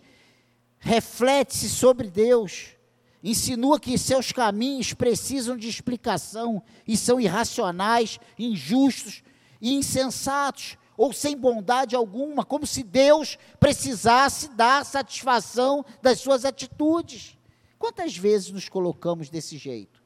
reflete-se 0.79 1.69
sobre 1.69 2.09
Deus, 2.09 2.75
insinua 3.23 3.79
que 3.79 3.97
seus 3.97 4.31
caminhos 4.31 4.93
precisam 4.93 5.55
de 5.55 5.69
explicação 5.69 6.61
e 6.87 6.97
são 6.97 7.19
irracionais, 7.19 8.19
injustos 8.37 9.23
e 9.59 9.73
insensatos, 9.73 10.77
ou 10.97 11.13
sem 11.13 11.37
bondade 11.37 11.95
alguma, 11.95 12.43
como 12.43 12.65
se 12.65 12.83
Deus 12.83 13.37
precisasse 13.59 14.49
dar 14.49 14.85
satisfação 14.85 15.85
das 16.01 16.19
suas 16.19 16.45
atitudes. 16.45 17.37
Quantas 17.77 18.15
vezes 18.15 18.51
nos 18.51 18.69
colocamos 18.69 19.29
desse 19.29 19.57
jeito? 19.57 20.03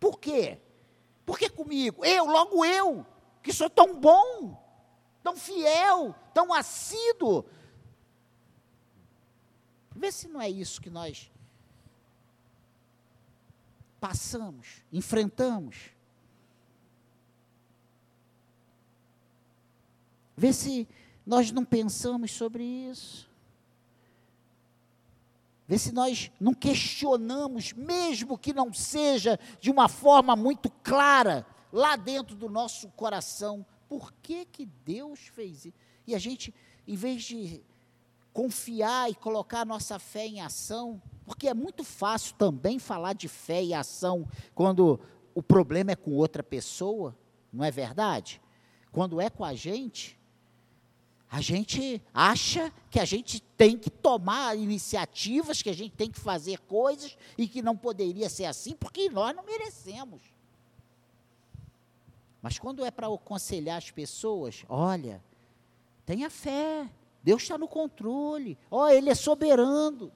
Por 0.00 0.18
quê? 0.18 0.58
Por 1.26 1.38
que 1.38 1.50
comigo? 1.50 2.04
Eu, 2.04 2.24
logo 2.24 2.64
eu, 2.64 3.04
que 3.42 3.52
sou 3.52 3.68
tão 3.68 3.98
bom, 3.98 4.56
tão 5.22 5.36
fiel, 5.36 6.14
tão 6.32 6.54
assíduo. 6.54 7.44
Vê 9.94 10.10
se 10.12 10.28
não 10.28 10.40
é 10.40 10.48
isso 10.48 10.80
que 10.80 10.88
nós 10.88 11.30
passamos, 14.00 14.82
enfrentamos. 14.92 15.90
Vê 20.36 20.52
se 20.52 20.88
nós 21.26 21.50
não 21.50 21.64
pensamos 21.64 22.30
sobre 22.30 22.64
isso. 22.64 23.28
Vê 25.66 25.76
se 25.78 25.92
nós 25.92 26.30
não 26.40 26.54
questionamos, 26.54 27.74
mesmo 27.74 28.38
que 28.38 28.54
não 28.54 28.72
seja 28.72 29.38
de 29.60 29.70
uma 29.70 29.88
forma 29.88 30.34
muito 30.34 30.70
clara, 30.82 31.46
lá 31.70 31.96
dentro 31.96 32.34
do 32.34 32.48
nosso 32.48 32.88
coração, 32.92 33.66
por 33.88 34.12
que, 34.22 34.46
que 34.46 34.64
Deus 34.64 35.20
fez 35.20 35.66
isso? 35.66 35.76
E 36.06 36.14
a 36.14 36.18
gente, 36.18 36.54
em 36.86 36.96
vez 36.96 37.24
de 37.24 37.62
confiar 38.32 39.10
e 39.10 39.14
colocar 39.14 39.60
a 39.60 39.64
nossa 39.66 39.98
fé 39.98 40.26
em 40.26 40.40
ação, 40.40 41.02
porque 41.28 41.46
é 41.46 41.54
muito 41.54 41.84
fácil 41.84 42.34
também 42.36 42.78
falar 42.78 43.12
de 43.12 43.28
fé 43.28 43.62
e 43.62 43.72
ação 43.72 44.26
quando 44.54 44.98
o 45.34 45.42
problema 45.42 45.92
é 45.92 45.96
com 45.96 46.12
outra 46.12 46.42
pessoa, 46.42 47.16
não 47.52 47.64
é 47.64 47.70
verdade? 47.70 48.40
Quando 48.90 49.20
é 49.20 49.30
com 49.30 49.44
a 49.44 49.54
gente, 49.54 50.18
a 51.30 51.40
gente 51.40 52.02
acha 52.12 52.72
que 52.90 52.98
a 52.98 53.04
gente 53.04 53.40
tem 53.56 53.78
que 53.78 53.90
tomar 53.90 54.56
iniciativas, 54.56 55.62
que 55.62 55.70
a 55.70 55.74
gente 55.74 55.94
tem 55.94 56.10
que 56.10 56.18
fazer 56.18 56.58
coisas 56.60 57.16
e 57.36 57.46
que 57.46 57.62
não 57.62 57.76
poderia 57.76 58.28
ser 58.28 58.46
assim, 58.46 58.74
porque 58.74 59.08
nós 59.08 59.36
não 59.36 59.44
merecemos. 59.44 60.22
Mas 62.42 62.58
quando 62.58 62.84
é 62.84 62.90
para 62.90 63.06
aconselhar 63.06 63.78
as 63.78 63.90
pessoas, 63.90 64.64
olha, 64.68 65.22
Tenha 66.08 66.30
fé. 66.30 66.88
Deus 67.22 67.42
está 67.42 67.58
no 67.58 67.68
controle. 67.68 68.56
Ó, 68.70 68.88
Ele 68.88 69.10
é 69.10 69.14
soberano. 69.14 70.10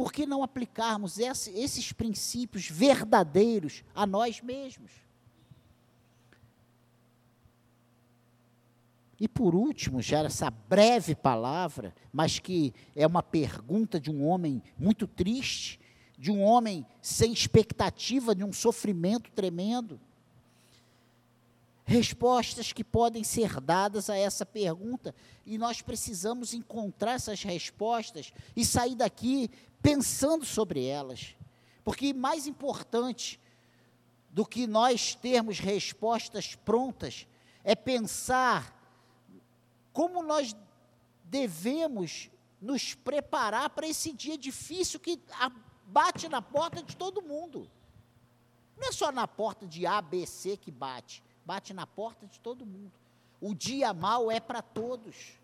Por 0.00 0.14
que 0.14 0.24
não 0.24 0.42
aplicarmos 0.42 1.18
esse, 1.18 1.50
esses 1.50 1.92
princípios 1.92 2.70
verdadeiros 2.70 3.84
a 3.94 4.06
nós 4.06 4.40
mesmos? 4.40 4.90
E 9.20 9.28
por 9.28 9.54
último, 9.54 10.00
já 10.00 10.20
essa 10.20 10.48
breve 10.48 11.14
palavra, 11.14 11.94
mas 12.10 12.38
que 12.38 12.72
é 12.96 13.06
uma 13.06 13.22
pergunta 13.22 14.00
de 14.00 14.10
um 14.10 14.24
homem 14.24 14.62
muito 14.78 15.06
triste, 15.06 15.78
de 16.16 16.32
um 16.32 16.40
homem 16.40 16.86
sem 17.02 17.30
expectativa 17.30 18.34
de 18.34 18.42
um 18.42 18.54
sofrimento 18.54 19.30
tremendo. 19.32 20.00
Respostas 21.90 22.72
que 22.72 22.84
podem 22.84 23.24
ser 23.24 23.60
dadas 23.60 24.08
a 24.08 24.16
essa 24.16 24.46
pergunta, 24.46 25.12
e 25.44 25.58
nós 25.58 25.82
precisamos 25.82 26.54
encontrar 26.54 27.14
essas 27.14 27.42
respostas 27.42 28.32
e 28.54 28.64
sair 28.64 28.94
daqui 28.94 29.50
pensando 29.82 30.44
sobre 30.44 30.86
elas. 30.86 31.34
Porque 31.82 32.14
mais 32.14 32.46
importante 32.46 33.40
do 34.30 34.46
que 34.46 34.68
nós 34.68 35.16
termos 35.16 35.58
respostas 35.58 36.54
prontas 36.54 37.26
é 37.64 37.74
pensar 37.74 38.72
como 39.92 40.22
nós 40.22 40.54
devemos 41.24 42.30
nos 42.60 42.94
preparar 42.94 43.68
para 43.70 43.88
esse 43.88 44.12
dia 44.12 44.38
difícil 44.38 45.00
que 45.00 45.20
bate 45.86 46.28
na 46.28 46.40
porta 46.40 46.84
de 46.84 46.96
todo 46.96 47.20
mundo. 47.20 47.68
Não 48.78 48.90
é 48.90 48.92
só 48.92 49.10
na 49.10 49.26
porta 49.26 49.66
de 49.66 49.84
A, 49.86 50.00
B, 50.00 50.24
C 50.24 50.56
que 50.56 50.70
bate, 50.70 51.20
bate 51.44 51.72
na 51.72 51.86
porta 51.86 52.26
de 52.26 52.38
todo 52.40 52.66
mundo. 52.66 52.92
O 53.40 53.54
dia 53.54 53.92
mal 53.92 54.30
é 54.30 54.38
para 54.38 54.60
todos. 54.62 55.38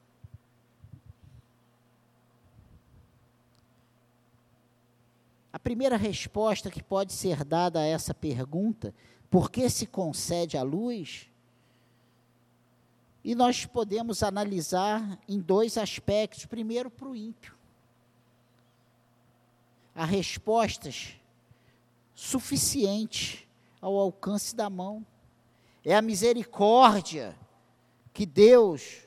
A 5.53 5.59
primeira 5.59 5.97
resposta 5.97 6.71
que 6.71 6.83
pode 6.83 7.15
ser 7.15 7.43
dada 7.43 7.81
a 7.81 7.87
essa 7.87 8.13
pergunta, 8.13 8.95
por 9.31 9.51
que 9.51 9.71
se 9.71 9.87
concede 9.87 10.59
a 10.59 10.63
luz? 10.63 11.31
E 13.25 13.35
nós 13.35 13.65
podemos 13.65 14.23
analisar 14.23 15.19
em 15.27 15.41
dois 15.41 15.79
aspectos. 15.79 16.45
Primeiro, 16.45 16.91
para 16.91 17.09
o 17.09 17.17
ímpio. 17.17 17.57
Há 19.95 20.05
respostas 20.05 21.15
suficientes 22.15 23.47
ao 23.81 23.97
alcance 23.97 24.55
da 24.55 24.69
mão. 24.69 25.05
É 25.89 25.95
a 25.95 26.03
misericórdia 26.03 27.39
que 28.13 28.27
Deus. 28.27 29.07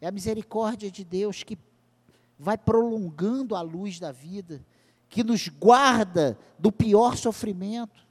É 0.00 0.06
a 0.08 0.10
misericórdia 0.10 0.90
de 0.90 1.04
Deus 1.04 1.42
que 1.42 1.58
vai 2.38 2.56
prolongando 2.56 3.54
a 3.54 3.60
luz 3.60 4.00
da 4.00 4.10
vida, 4.10 4.64
que 5.10 5.22
nos 5.22 5.46
guarda 5.46 6.38
do 6.58 6.72
pior 6.72 7.18
sofrimento. 7.18 8.02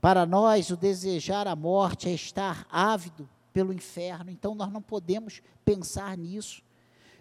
Para 0.00 0.24
nós, 0.24 0.70
o 0.70 0.76
desejar 0.76 1.46
a 1.46 1.54
morte 1.54 2.08
é 2.08 2.12
estar 2.12 2.66
ávido 2.70 3.28
pelo 3.52 3.70
inferno, 3.70 4.30
então 4.30 4.54
nós 4.54 4.72
não 4.72 4.80
podemos 4.80 5.42
pensar 5.62 6.16
nisso. 6.16 6.62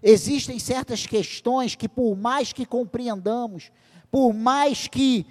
Existem 0.02 0.60
certas 0.60 1.06
questões 1.06 1.76
que, 1.76 1.89
por 1.89 2.15
mais 2.15 2.54
que 2.54 2.65
compreendamos, 2.65 3.70
por 4.10 4.32
mais 4.32 4.88
que 4.88 5.28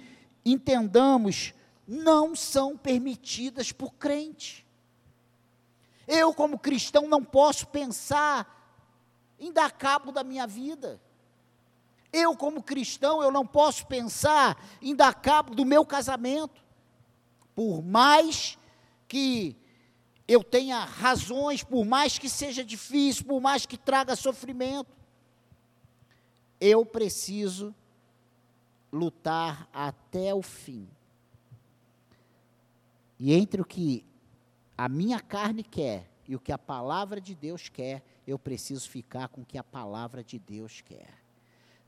entendamos, 0.51 1.53
não 1.87 2.35
são 2.35 2.77
permitidas 2.77 3.71
por 3.71 3.93
crente. 3.93 4.65
Eu, 6.07 6.33
como 6.33 6.59
cristão, 6.59 7.07
não 7.07 7.23
posso 7.23 7.67
pensar 7.67 8.55
em 9.39 9.51
dar 9.51 9.71
cabo 9.71 10.11
da 10.11 10.23
minha 10.23 10.47
vida. 10.47 11.01
Eu, 12.11 12.35
como 12.35 12.63
cristão, 12.63 13.21
eu 13.21 13.31
não 13.31 13.45
posso 13.45 13.85
pensar 13.85 14.57
em 14.81 14.95
dar 14.95 15.13
cabo 15.13 15.53
do 15.53 15.65
meu 15.65 15.85
casamento 15.85 16.67
por 17.57 17.81
mais 17.81 18.55
que 19.07 19.55
eu 20.27 20.43
tenha 20.43 20.85
razões, 20.85 21.63
por 21.63 21.83
mais 21.83 22.19
que 22.19 22.29
seja 22.29 22.63
difícil, 22.63 23.25
por 23.25 23.41
mais 23.41 23.65
que 23.65 23.75
traga 23.75 24.15
sofrimento, 24.15 24.95
eu 26.61 26.85
preciso 26.85 27.73
lutar 28.97 29.69
até 29.71 30.33
o 30.33 30.41
fim. 30.41 30.87
E 33.19 33.33
entre 33.33 33.61
o 33.61 33.65
que 33.65 34.05
a 34.77 34.89
minha 34.89 35.19
carne 35.19 35.63
quer 35.63 36.09
e 36.27 36.35
o 36.35 36.39
que 36.39 36.51
a 36.51 36.57
palavra 36.57 37.21
de 37.21 37.33
Deus 37.33 37.69
quer, 37.69 38.03
eu 38.27 38.37
preciso 38.37 38.89
ficar 38.89 39.29
com 39.29 39.41
o 39.41 39.45
que 39.45 39.57
a 39.57 39.63
palavra 39.63 40.23
de 40.23 40.37
Deus 40.37 40.81
quer. 40.81 41.09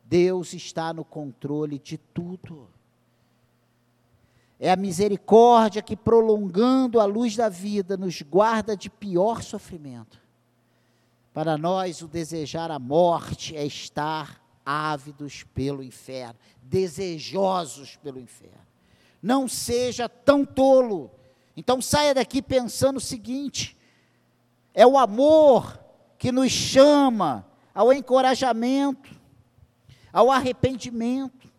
Deus 0.05 0.53
está 0.53 0.93
no 0.93 1.03
controle 1.03 1.77
de 1.77 1.97
tudo. 1.97 2.67
É 4.59 4.71
a 4.71 4.75
misericórdia 4.75 5.81
que, 5.81 5.95
prolongando 5.95 6.99
a 6.99 7.05
luz 7.05 7.35
da 7.35 7.47
vida, 7.47 7.95
nos 7.95 8.21
guarda 8.21 8.75
de 8.75 8.89
pior 8.89 9.43
sofrimento. 9.43 10.19
Para 11.33 11.57
nós, 11.57 12.01
o 12.01 12.07
desejar 12.07 12.71
a 12.71 12.79
morte 12.79 13.55
é 13.55 13.65
estar 13.65 14.41
ávidos 14.69 15.43
pelo 15.55 15.81
inferno, 15.81 16.35
desejosos 16.61 17.95
pelo 17.95 18.19
inferno. 18.19 18.67
Não 19.19 19.47
seja 19.47 20.07
tão 20.07 20.45
tolo. 20.45 21.09
Então 21.57 21.81
saia 21.81 22.13
daqui 22.13 22.39
pensando 22.39 22.97
o 22.97 23.01
seguinte: 23.01 23.75
é 24.71 24.85
o 24.85 24.95
amor 24.95 25.83
que 26.19 26.31
nos 26.31 26.51
chama 26.51 27.47
ao 27.73 27.91
encorajamento, 27.91 29.09
ao 30.13 30.29
arrependimento. 30.29 31.49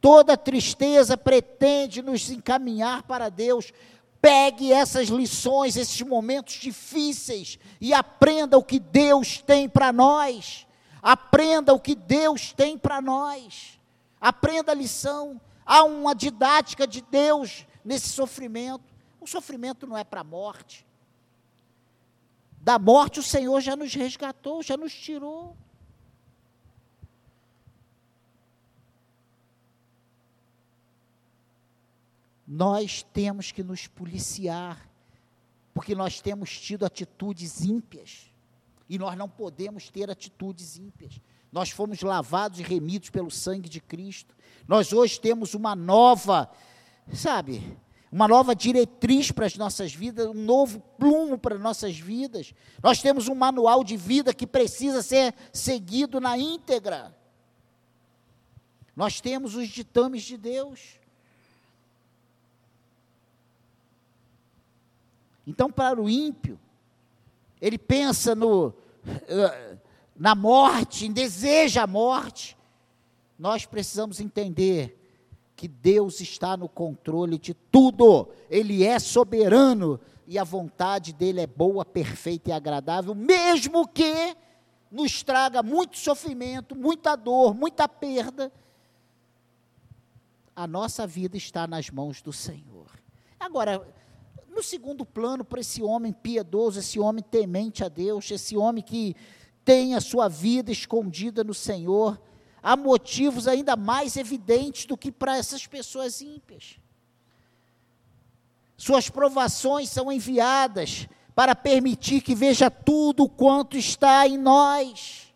Toda 0.00 0.34
tristeza 0.34 1.18
pretende 1.18 2.00
nos 2.00 2.30
encaminhar 2.30 3.02
para 3.02 3.28
Deus. 3.28 3.74
Pegue 4.22 4.72
essas 4.72 5.08
lições, 5.08 5.76
esses 5.76 6.00
momentos 6.00 6.54
difíceis 6.54 7.58
e 7.78 7.92
aprenda 7.92 8.56
o 8.56 8.64
que 8.64 8.80
Deus 8.80 9.42
tem 9.42 9.68
para 9.68 9.92
nós. 9.92 10.66
Aprenda 11.02 11.74
o 11.74 11.80
que 11.80 11.94
Deus 11.94 12.52
tem 12.52 12.78
para 12.78 13.00
nós. 13.02 13.78
Aprenda 14.20 14.72
a 14.72 14.74
lição. 14.74 15.40
Há 15.66 15.82
uma 15.84 16.14
didática 16.14 16.86
de 16.86 17.02
Deus 17.02 17.66
nesse 17.84 18.08
sofrimento. 18.08 18.84
O 19.20 19.26
sofrimento 19.26 19.86
não 19.86 19.98
é 19.98 20.04
para 20.04 20.20
a 20.20 20.24
morte. 20.24 20.86
Da 22.60 22.78
morte 22.78 23.18
o 23.18 23.22
Senhor 23.22 23.60
já 23.60 23.74
nos 23.74 23.92
resgatou, 23.92 24.62
já 24.62 24.76
nos 24.76 24.94
tirou. 24.94 25.56
nós 32.52 33.02
temos 33.14 33.50
que 33.50 33.62
nos 33.62 33.86
policiar, 33.86 34.86
porque 35.72 35.94
nós 35.94 36.20
temos 36.20 36.60
tido 36.60 36.84
atitudes 36.84 37.62
ímpias, 37.62 38.30
e 38.88 38.98
nós 38.98 39.16
não 39.16 39.28
podemos 39.28 39.88
ter 39.90 40.10
atitudes 40.10 40.76
ímpias. 40.76 41.20
Nós 41.50 41.70
fomos 41.70 42.00
lavados 42.00 42.58
e 42.58 42.62
remidos 42.62 43.10
pelo 43.10 43.30
sangue 43.30 43.68
de 43.68 43.80
Cristo. 43.80 44.34
Nós 44.66 44.92
hoje 44.92 45.20
temos 45.20 45.54
uma 45.54 45.76
nova, 45.76 46.50
sabe, 47.12 47.76
uma 48.10 48.28
nova 48.28 48.54
diretriz 48.54 49.30
para 49.30 49.46
as 49.46 49.56
nossas 49.56 49.94
vidas, 49.94 50.26
um 50.26 50.34
novo 50.34 50.80
plumo 50.98 51.38
para 51.38 51.54
as 51.54 51.60
nossas 51.60 51.98
vidas. 51.98 52.54
Nós 52.82 53.00
temos 53.00 53.28
um 53.28 53.34
manual 53.34 53.82
de 53.84 53.96
vida 53.96 54.34
que 54.34 54.46
precisa 54.46 55.02
ser 55.02 55.34
seguido 55.52 56.20
na 56.20 56.36
íntegra. 56.36 57.16
Nós 58.94 59.20
temos 59.20 59.54
os 59.54 59.68
ditames 59.68 60.22
de 60.22 60.36
Deus. 60.36 61.00
Então, 65.46 65.70
para 65.70 66.00
o 66.00 66.08
ímpio, 66.08 66.58
ele 67.62 67.78
pensa 67.78 68.34
no, 68.34 68.74
eh, 69.28 69.76
na 70.16 70.34
morte, 70.34 71.08
deseja 71.08 71.84
a 71.84 71.86
morte. 71.86 72.58
Nós 73.38 73.64
precisamos 73.64 74.18
entender 74.18 74.98
que 75.54 75.68
Deus 75.68 76.20
está 76.20 76.56
no 76.56 76.68
controle 76.68 77.38
de 77.38 77.54
tudo, 77.54 78.28
Ele 78.50 78.84
é 78.84 78.98
soberano 78.98 80.00
e 80.26 80.40
a 80.40 80.42
vontade 80.42 81.12
dele 81.12 81.40
é 81.40 81.46
boa, 81.46 81.84
perfeita 81.84 82.50
e 82.50 82.52
agradável, 82.52 83.14
mesmo 83.14 83.86
que 83.86 84.36
nos 84.90 85.22
traga 85.22 85.62
muito 85.62 85.96
sofrimento, 85.96 86.74
muita 86.74 87.14
dor, 87.14 87.54
muita 87.54 87.88
perda. 87.88 88.52
A 90.54 90.66
nossa 90.66 91.06
vida 91.06 91.36
está 91.36 91.64
nas 91.68 91.90
mãos 91.90 92.20
do 92.20 92.32
Senhor. 92.32 92.90
Agora, 93.38 93.86
no 94.52 94.62
segundo 94.62 95.04
plano, 95.04 95.44
para 95.44 95.60
esse 95.60 95.82
homem 95.82 96.12
piedoso, 96.12 96.78
esse 96.78 97.00
homem 97.00 97.24
temente 97.28 97.82
a 97.82 97.88
Deus, 97.88 98.30
esse 98.30 98.56
homem 98.56 98.82
que 98.82 99.16
tem 99.64 99.94
a 99.94 100.00
sua 100.00 100.28
vida 100.28 100.70
escondida 100.70 101.42
no 101.42 101.54
Senhor, 101.54 102.20
há 102.62 102.76
motivos 102.76 103.48
ainda 103.48 103.76
mais 103.76 104.16
evidentes 104.16 104.84
do 104.84 104.96
que 104.96 105.10
para 105.10 105.36
essas 105.36 105.66
pessoas 105.66 106.20
ímpias. 106.20 106.76
Suas 108.76 109.08
provações 109.08 109.88
são 109.88 110.12
enviadas 110.12 111.08
para 111.34 111.54
permitir 111.54 112.20
que 112.20 112.34
veja 112.34 112.70
tudo 112.70 113.28
quanto 113.28 113.76
está 113.76 114.26
em 114.26 114.36
nós. 114.36 115.32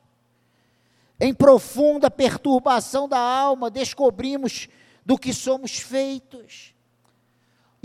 Em 1.18 1.32
profunda 1.32 2.10
perturbação 2.10 3.08
da 3.08 3.18
alma, 3.18 3.70
descobrimos 3.70 4.68
do 5.06 5.16
que 5.16 5.32
somos 5.32 5.78
feitos. 5.78 6.75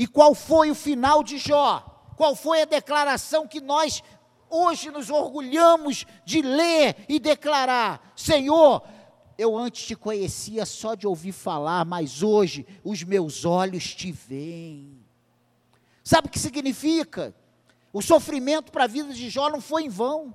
E 0.02 0.08
qual 0.08 0.34
foi 0.34 0.72
o 0.72 0.74
final 0.76 1.22
de 1.22 1.38
Jó? 1.38 1.80
Qual 2.18 2.36
foi 2.36 2.64
a 2.64 2.66
declaração 2.66 3.48
que 3.48 3.62
nós 3.62 4.02
hoje 4.50 4.90
nos 4.90 5.12
orgulhamos 5.12 6.08
de 6.26 6.42
ler 6.42 7.06
e 7.08 7.20
declarar? 7.20 8.12
Senhor, 8.16 8.82
eu 9.38 9.56
antes 9.56 9.86
te 9.86 9.96
conhecia 9.96 10.66
só 10.66 10.96
de 10.96 11.06
ouvir 11.06 11.34
falar, 11.34 11.86
mas 11.86 12.24
hoje 12.24 12.66
os 12.84 13.04
meus 13.04 13.46
olhos 13.46 13.94
te 13.94 14.12
veem. 14.12 15.06
Sabe 16.04 16.30
o 16.30 16.32
que 16.32 16.40
significa? 16.40 17.36
O 17.94 18.02
sofrimento 18.02 18.72
para 18.72 18.86
a 18.86 18.88
vida 18.88 19.14
de 19.14 19.30
Jó 19.30 19.52
não 19.52 19.62
foi 19.62 19.84
em 19.84 19.90
vão. 19.90 20.34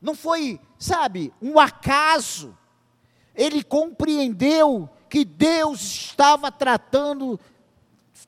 Não 0.00 0.14
foi, 0.14 0.60
sabe, 0.78 1.34
um 1.42 1.58
acaso. 1.58 2.56
Ele 3.34 3.64
compreendeu 3.64 4.88
que 5.08 5.24
Deus 5.24 5.80
estava 5.80 6.50
tratando 6.50 7.38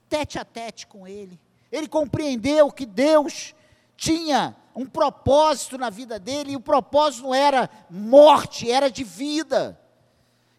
tete 0.08 0.38
a 0.38 0.44
tete 0.44 0.86
com 0.86 1.06
ele. 1.06 1.38
Ele 1.70 1.86
compreendeu 1.86 2.70
que 2.72 2.86
Deus 2.86 3.54
tinha 3.96 4.56
um 4.74 4.86
propósito 4.86 5.76
na 5.76 5.90
vida 5.90 6.18
dele, 6.18 6.52
e 6.52 6.56
o 6.56 6.60
propósito 6.60 7.24
não 7.24 7.34
era 7.34 7.68
morte, 7.90 8.70
era 8.70 8.90
de 8.90 9.02
vida. 9.02 9.78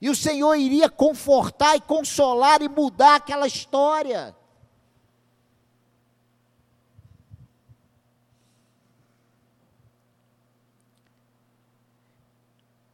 E 0.02 0.10
o 0.10 0.16
Senhor 0.16 0.56
iria 0.56 0.90
confortar 0.90 1.76
e 1.76 1.82
consolar 1.82 2.62
e 2.62 2.70
mudar 2.70 3.16
aquela 3.16 3.48
história. 3.48 4.36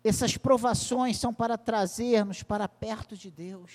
Essas 0.07 0.37
provações 0.37 1.17
são 1.17 1.33
para 1.33 1.57
trazermos 1.57 2.43
para 2.43 2.69
perto 2.69 3.17
de 3.17 3.31
Deus. 3.31 3.71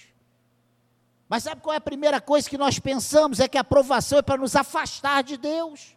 Mas 1.29 1.43
sabe 1.43 1.61
qual 1.61 1.75
é 1.75 1.79
a 1.79 1.81
primeira 1.81 2.21
coisa 2.21 2.49
que 2.49 2.57
nós 2.57 2.79
pensamos? 2.79 3.41
É 3.41 3.49
que 3.49 3.59
a 3.59 3.65
provação 3.65 4.21
é 4.21 4.23
para 4.23 4.41
nos 4.41 4.55
afastar 4.55 5.25
de 5.25 5.37
Deus. 5.37 5.97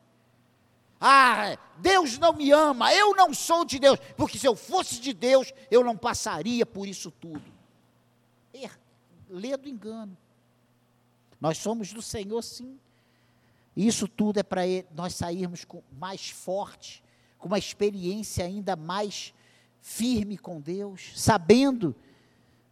Ah, 1.00 1.56
Deus 1.78 2.18
não 2.18 2.34
me 2.34 2.50
ama, 2.50 2.92
eu 2.96 3.16
não 3.16 3.32
sou 3.32 3.64
de 3.64 3.78
Deus, 3.78 4.00
porque 4.18 4.40
se 4.40 4.48
eu 4.48 4.56
fosse 4.56 5.00
de 5.00 5.14
Deus, 5.14 5.54
eu 5.70 5.84
não 5.84 5.96
passaria 5.96 6.66
por 6.66 6.88
isso 6.88 7.12
tudo. 7.12 7.44
Er, 8.52 8.72
lê 9.30 9.56
do 9.56 9.70
engano. 9.70 10.18
Nós 11.40 11.60
somos 11.60 11.94
do 11.94 12.02
Senhor, 12.02 12.42
sim. 12.42 12.80
E 13.76 13.86
isso 13.86 14.08
tudo 14.08 14.40
é 14.40 14.44
para 14.44 14.62
nós 14.96 15.14
sairmos 15.14 15.64
mais 15.92 16.32
forte, 16.32 17.04
com 17.38 17.50
uma 17.50 17.60
experiência 17.60 18.46
ainda 18.46 18.76
mais 18.76 19.32
firme 19.84 20.40
com 20.40 20.60
Deus, 20.60 21.12
sabendo 21.16 21.96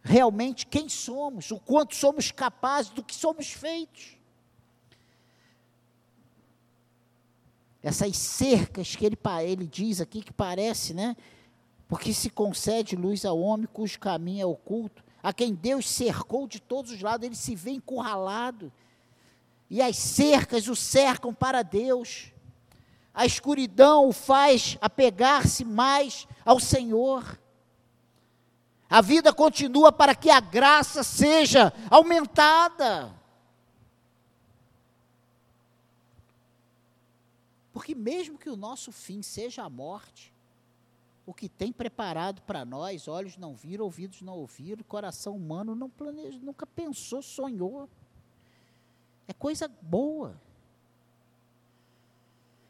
realmente 0.02 0.66
quem 0.66 0.88
somos, 0.88 1.52
o 1.52 1.60
quanto 1.60 1.94
somos 1.94 2.32
capazes 2.32 2.90
do 2.90 3.04
que 3.04 3.14
somos 3.14 3.52
feitos. 3.52 4.16
essas 7.82 8.16
cercas 8.16 8.94
que 8.94 9.04
ele, 9.04 9.18
ele 9.44 9.66
diz 9.66 10.00
aqui, 10.00 10.22
que 10.22 10.32
parece, 10.32 10.94
né? 10.94 11.16
Porque 11.88 12.14
se 12.14 12.30
concede 12.30 12.94
luz 12.94 13.24
ao 13.24 13.38
homem 13.40 13.66
cujo 13.70 13.98
caminho 13.98 14.42
é 14.42 14.46
oculto, 14.46 15.02
a 15.22 15.32
quem 15.32 15.52
Deus 15.52 15.88
cercou 15.90 16.46
de 16.46 16.60
todos 16.60 16.92
os 16.92 17.00
lados, 17.00 17.26
ele 17.26 17.34
se 17.34 17.54
vê 17.54 17.72
encurralado. 17.72 18.72
E 19.68 19.82
as 19.82 19.96
cercas 19.96 20.68
o 20.68 20.76
cercam 20.76 21.34
para 21.34 21.62
Deus. 21.62 22.32
A 23.14 23.26
escuridão 23.26 24.08
o 24.08 24.12
faz 24.12 24.76
apegar-se 24.80 25.64
mais 25.64 26.26
ao 26.44 26.60
Senhor. 26.60 27.38
A 28.88 29.00
vida 29.00 29.32
continua 29.32 29.90
para 29.90 30.14
que 30.14 30.28
a 30.28 30.40
graça 30.40 31.02
seja 31.02 31.72
aumentada. 31.90 33.14
Porque 37.72 37.94
mesmo 37.94 38.38
que 38.38 38.50
o 38.50 38.56
nosso 38.56 38.92
fim 38.92 39.22
seja 39.22 39.62
a 39.62 39.70
morte, 39.70 40.32
o 41.24 41.32
que 41.32 41.48
tem 41.48 41.72
preparado 41.72 42.42
para 42.42 42.64
nós, 42.64 43.08
olhos 43.08 43.36
não 43.36 43.54
viram, 43.54 43.84
ouvidos 43.84 44.20
não 44.20 44.34
ouviram, 44.34 44.84
coração 44.84 45.36
humano 45.36 45.74
não 45.74 45.88
planejou, 45.88 46.40
nunca 46.40 46.66
pensou, 46.66 47.22
sonhou. 47.22 47.88
É 49.26 49.32
coisa 49.32 49.68
boa. 49.68 50.38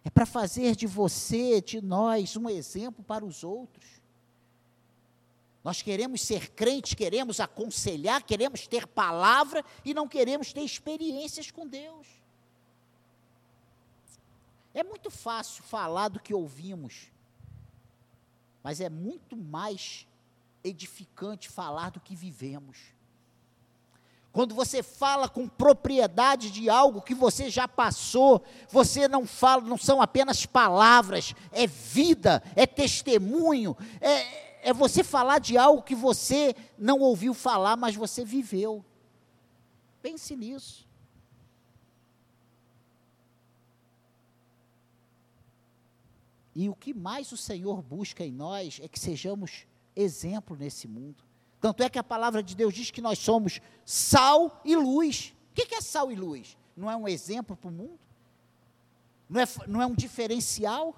É 0.05 0.11
para 0.11 0.27
fazer 0.27 0.75
de 0.75 0.87
você, 0.87 1.61
de 1.61 1.81
nós, 1.81 2.37
um 2.37 2.49
exemplo 2.49 3.05
para 3.05 3.25
os 3.25 3.45
outros. 3.45 4.03
Nós 5.63 5.81
queremos 5.81 6.23
ser 6.23 6.51
crentes, 6.51 6.95
queremos 6.95 7.39
aconselhar, 7.39 8.23
queremos 8.25 8.67
ter 8.67 8.87
palavra 8.87 9.65
e 9.85 9.95
não 9.95 10.09
queremos 10.09 10.53
ter 10.53 10.63
experiências 10.63 11.51
com 11.51 11.67
Deus. 11.67 12.09
É 14.75 14.83
muito 14.83 15.11
fácil 15.11 15.63
falar 15.63 16.09
do 16.09 16.19
que 16.19 16.35
ouvimos, 16.35 17.13
mas 18.63 18.81
é 18.81 18.89
muito 18.89 19.37
mais 19.37 20.07
edificante 20.65 21.49
falar 21.49 21.91
do 21.91 22.01
que 22.01 22.17
vivemos. 22.17 22.79
Quando 24.33 24.55
você 24.55 24.83
fala 24.83 25.29
com 25.29 25.47
propriedade 25.47 26.51
de 26.51 26.71
algo 26.71 27.03
que 27.03 27.15
você 27.15 27.51
já 27.51 27.69
passou, 27.69 28.43
você 28.71 29.07
não 29.07 29.27
fala, 29.27 29.63
não 29.63 29.77
são 29.77 30.01
apenas 30.01 30.47
palavras, 30.47 31.35
é 31.53 31.67
vida, 31.67 32.43
é 32.57 32.67
testemunho, 32.67 33.77
é, 34.01 34.71
é 34.71 34.73
você 34.73 35.05
falar 35.05 35.39
de 35.39 35.59
algo 35.59 35.83
que 35.83 35.95
você 35.95 36.57
não 36.79 37.01
ouviu 37.01 37.35
falar, 37.35 37.77
mas 37.77 37.95
você 37.95 38.25
viveu. 38.25 38.83
Pense 40.01 40.35
nisso. 40.35 40.89
E 46.55 46.71
o 46.71 46.75
que 46.75 46.95
mais 46.95 47.33
o 47.33 47.37
Senhor 47.37 47.83
busca 47.83 48.25
em 48.25 48.33
nós 48.33 48.81
é 48.83 48.89
que 48.89 48.99
sejamos 48.99 49.67
exemplo 49.95 50.57
nesse 50.57 50.89
mundo. 50.89 51.23
Tanto 51.63 51.81
é 51.85 51.89
que 51.89 51.99
a 51.99 52.03
palavra 52.03 52.43
de 52.43 52.57
Deus 52.57 52.75
diz 52.75 52.91
que 52.91 53.01
nós 53.01 53.21
somos 53.21 53.61
sal 53.87 54.61
e 54.65 54.75
luz. 54.75 55.33
O 55.53 55.55
que 55.55 55.77
é 55.77 55.81
sal 55.81 56.11
e 56.11 56.17
luz? 56.17 56.59
Não 56.77 56.91
é 56.91 56.97
um 56.97 57.07
exemplo 57.07 57.57
para 57.57 57.71
o 57.71 57.73
mundo? 57.73 58.01
Não 59.31 59.41
é, 59.41 59.45
não 59.69 59.81
é 59.81 59.87
um 59.87 59.95
diferencial? 59.95 60.93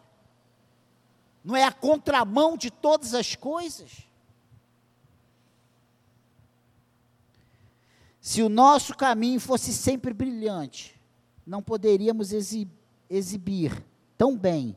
Não 1.45 1.55
é 1.55 1.65
a 1.65 1.71
contramão 1.71 2.57
de 2.57 2.71
todas 2.71 3.13
as 3.13 3.37
coisas? 3.37 4.09
Se 8.19 8.43
o 8.43 8.49
nosso 8.49 8.97
caminho 8.97 9.39
fosse 9.41 9.71
sempre 9.71 10.15
brilhante, 10.15 10.99
não 11.47 11.63
poderíamos 11.63 12.31
exibir 13.11 13.85
tão 14.17 14.35
bem 14.35 14.75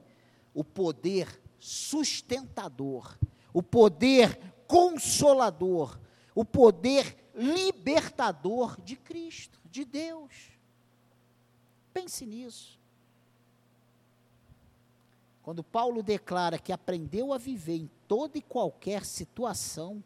o 0.53 0.65
poder 0.65 1.41
sustentador, 1.57 3.17
o 3.53 3.63
poder 3.63 4.37
consolador, 4.67 5.99
o 6.35 6.43
poder 6.43 7.15
libertador 7.33 8.79
de 8.81 8.95
Cristo, 8.95 9.59
de 9.69 9.85
Deus. 9.85 10.51
Pense 11.93 12.25
nisso. 12.25 12.77
Quando 15.41 15.63
Paulo 15.63 16.03
declara 16.03 16.59
que 16.59 16.73
aprendeu 16.73 17.31
a 17.31 17.37
viver 17.37 17.77
em 17.77 17.89
toda 18.07 18.37
e 18.37 18.41
qualquer 18.41 19.05
situação, 19.05 20.03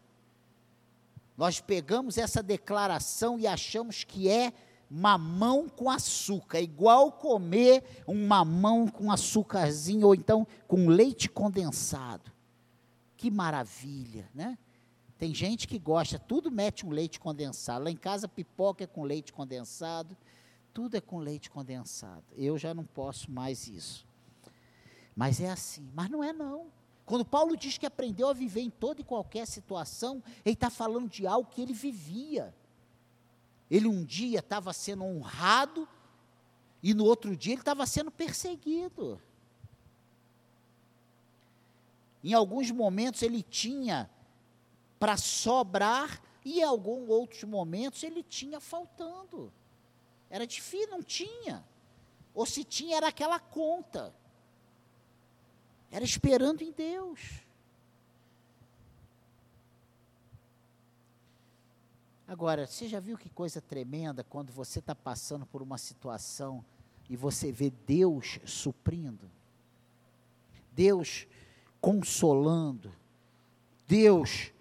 nós 1.35 1.59
pegamos 1.59 2.17
essa 2.17 2.43
declaração 2.43 3.39
e 3.39 3.47
achamos 3.47 4.03
que 4.03 4.29
é 4.29 4.53
mamão 4.87 5.67
com 5.69 5.89
açúcar, 5.89 6.59
é 6.59 6.63
igual 6.63 7.13
comer 7.13 8.03
um 8.07 8.27
mamão 8.27 8.87
com 8.87 9.11
açúcarzinho 9.11 10.05
ou 10.05 10.13
então 10.13 10.45
com 10.67 10.87
leite 10.87 11.29
condensado. 11.29 12.31
Que 13.21 13.29
maravilha, 13.29 14.27
né? 14.33 14.57
Tem 15.19 15.31
gente 15.31 15.67
que 15.67 15.77
gosta, 15.77 16.17
tudo 16.17 16.49
mete 16.49 16.87
um 16.87 16.89
leite 16.89 17.19
condensado. 17.19 17.85
Lá 17.85 17.91
em 17.91 17.95
casa 17.95 18.27
pipoca 18.27 18.83
é 18.83 18.87
com 18.87 19.03
leite 19.03 19.31
condensado, 19.31 20.17
tudo 20.73 20.97
é 20.97 21.01
com 21.01 21.19
leite 21.19 21.47
condensado. 21.51 22.23
Eu 22.35 22.57
já 22.57 22.73
não 22.73 22.83
posso 22.83 23.29
mais 23.29 23.67
isso. 23.67 24.07
Mas 25.15 25.39
é 25.39 25.51
assim, 25.51 25.87
mas 25.93 26.09
não 26.09 26.23
é 26.23 26.33
não. 26.33 26.71
Quando 27.05 27.23
Paulo 27.23 27.55
diz 27.55 27.77
que 27.77 27.85
aprendeu 27.85 28.27
a 28.27 28.33
viver 28.33 28.61
em 28.61 28.71
toda 28.71 29.01
e 29.01 29.03
qualquer 29.03 29.45
situação, 29.45 30.23
ele 30.43 30.55
está 30.55 30.71
falando 30.71 31.07
de 31.07 31.27
algo 31.27 31.47
que 31.47 31.61
ele 31.61 31.73
vivia. 31.73 32.55
Ele 33.69 33.85
um 33.85 34.03
dia 34.03 34.39
estava 34.39 34.73
sendo 34.73 35.03
honrado 35.03 35.87
e 36.81 36.91
no 36.95 37.05
outro 37.05 37.37
dia 37.37 37.53
ele 37.53 37.61
estava 37.61 37.85
sendo 37.85 38.09
perseguido. 38.09 39.21
Em 42.23 42.33
alguns 42.33 42.69
momentos 42.71 43.21
ele 43.21 43.41
tinha 43.41 44.09
para 44.99 45.17
sobrar 45.17 46.21
E 46.43 46.59
em 46.59 46.63
alguns 46.63 47.07
outros 47.07 47.43
momentos 47.43 48.03
ele 48.03 48.23
tinha 48.23 48.59
faltando. 48.59 49.51
Era 50.29 50.47
difícil, 50.47 50.89
não 50.89 51.03
tinha. 51.03 51.63
Ou 52.33 52.45
se 52.45 52.63
tinha, 52.63 52.97
era 52.97 53.07
aquela 53.07 53.39
conta. 53.39 54.13
Era 55.91 56.03
esperando 56.03 56.61
em 56.61 56.71
Deus. 56.71 57.19
Agora, 62.27 62.65
você 62.65 62.87
já 62.87 62.99
viu 62.99 63.17
que 63.17 63.29
coisa 63.29 63.59
tremenda 63.59 64.23
quando 64.23 64.53
você 64.53 64.79
está 64.79 64.95
passando 64.95 65.45
por 65.45 65.61
uma 65.61 65.77
situação 65.77 66.63
e 67.09 67.17
você 67.17 67.51
vê 67.51 67.69
Deus 67.69 68.39
suprindo? 68.45 69.29
Deus 70.71 71.27
consolando, 71.81 72.93
Deus 73.87 74.51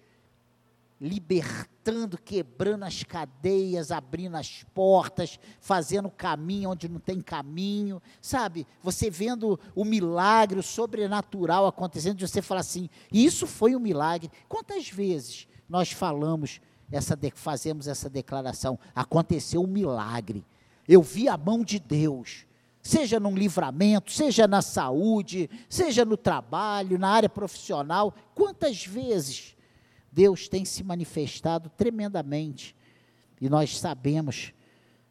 libertando, 1.01 2.15
quebrando 2.15 2.83
as 2.83 3.01
cadeias, 3.01 3.91
abrindo 3.91 4.37
as 4.37 4.63
portas, 4.71 5.39
fazendo 5.59 6.11
caminho 6.11 6.69
onde 6.69 6.87
não 6.87 6.99
tem 6.99 7.19
caminho, 7.19 7.99
sabe? 8.21 8.67
Você 8.83 9.09
vendo 9.09 9.59
o 9.73 9.83
milagre, 9.83 10.59
o 10.59 10.63
sobrenatural 10.63 11.65
acontecendo, 11.65 12.19
você 12.19 12.39
fala 12.39 12.59
assim: 12.59 12.87
isso 13.11 13.47
foi 13.47 13.75
um 13.75 13.79
milagre. 13.79 14.29
Quantas 14.47 14.89
vezes 14.89 15.47
nós 15.67 15.91
falamos 15.91 16.61
essa 16.91 17.17
fazemos 17.33 17.87
essa 17.87 18.07
declaração? 18.07 18.77
Aconteceu 18.93 19.63
um 19.63 19.67
milagre. 19.67 20.45
Eu 20.87 21.01
vi 21.01 21.27
a 21.27 21.35
mão 21.35 21.63
de 21.63 21.79
Deus 21.79 22.45
seja 22.81 23.19
num 23.19 23.35
livramento, 23.35 24.11
seja 24.11 24.47
na 24.47 24.61
saúde, 24.61 25.49
seja 25.69 26.03
no 26.03 26.17
trabalho, 26.17 26.97
na 26.97 27.09
área 27.09 27.29
profissional. 27.29 28.13
Quantas 28.33 28.85
vezes 28.85 29.55
Deus 30.11 30.47
tem 30.47 30.65
se 30.65 30.83
manifestado 30.83 31.69
tremendamente 31.69 32.75
e 33.39 33.49
nós 33.49 33.77
sabemos 33.77 34.53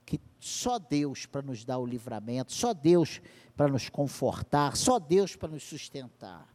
que 0.04 0.20
só 0.38 0.78
Deus 0.78 1.26
para 1.26 1.42
nos 1.42 1.64
dar 1.64 1.78
o 1.78 1.86
livramento, 1.86 2.52
só 2.52 2.74
Deus 2.74 3.20
para 3.56 3.68
nos 3.68 3.88
confortar, 3.88 4.76
só 4.76 4.98
Deus 4.98 5.36
para 5.36 5.48
nos 5.48 5.62
sustentar. 5.62 6.48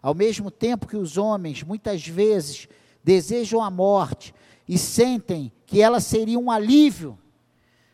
Ao 0.00 0.14
mesmo 0.14 0.50
tempo 0.50 0.86
que 0.86 0.96
os 0.96 1.16
homens 1.16 1.62
muitas 1.62 2.06
vezes 2.06 2.68
desejam 3.02 3.62
a 3.62 3.70
morte 3.70 4.34
e 4.68 4.78
sentem 4.78 5.52
que 5.66 5.80
ela 5.80 6.00
seria 6.00 6.38
um 6.38 6.50
alívio, 6.50 7.18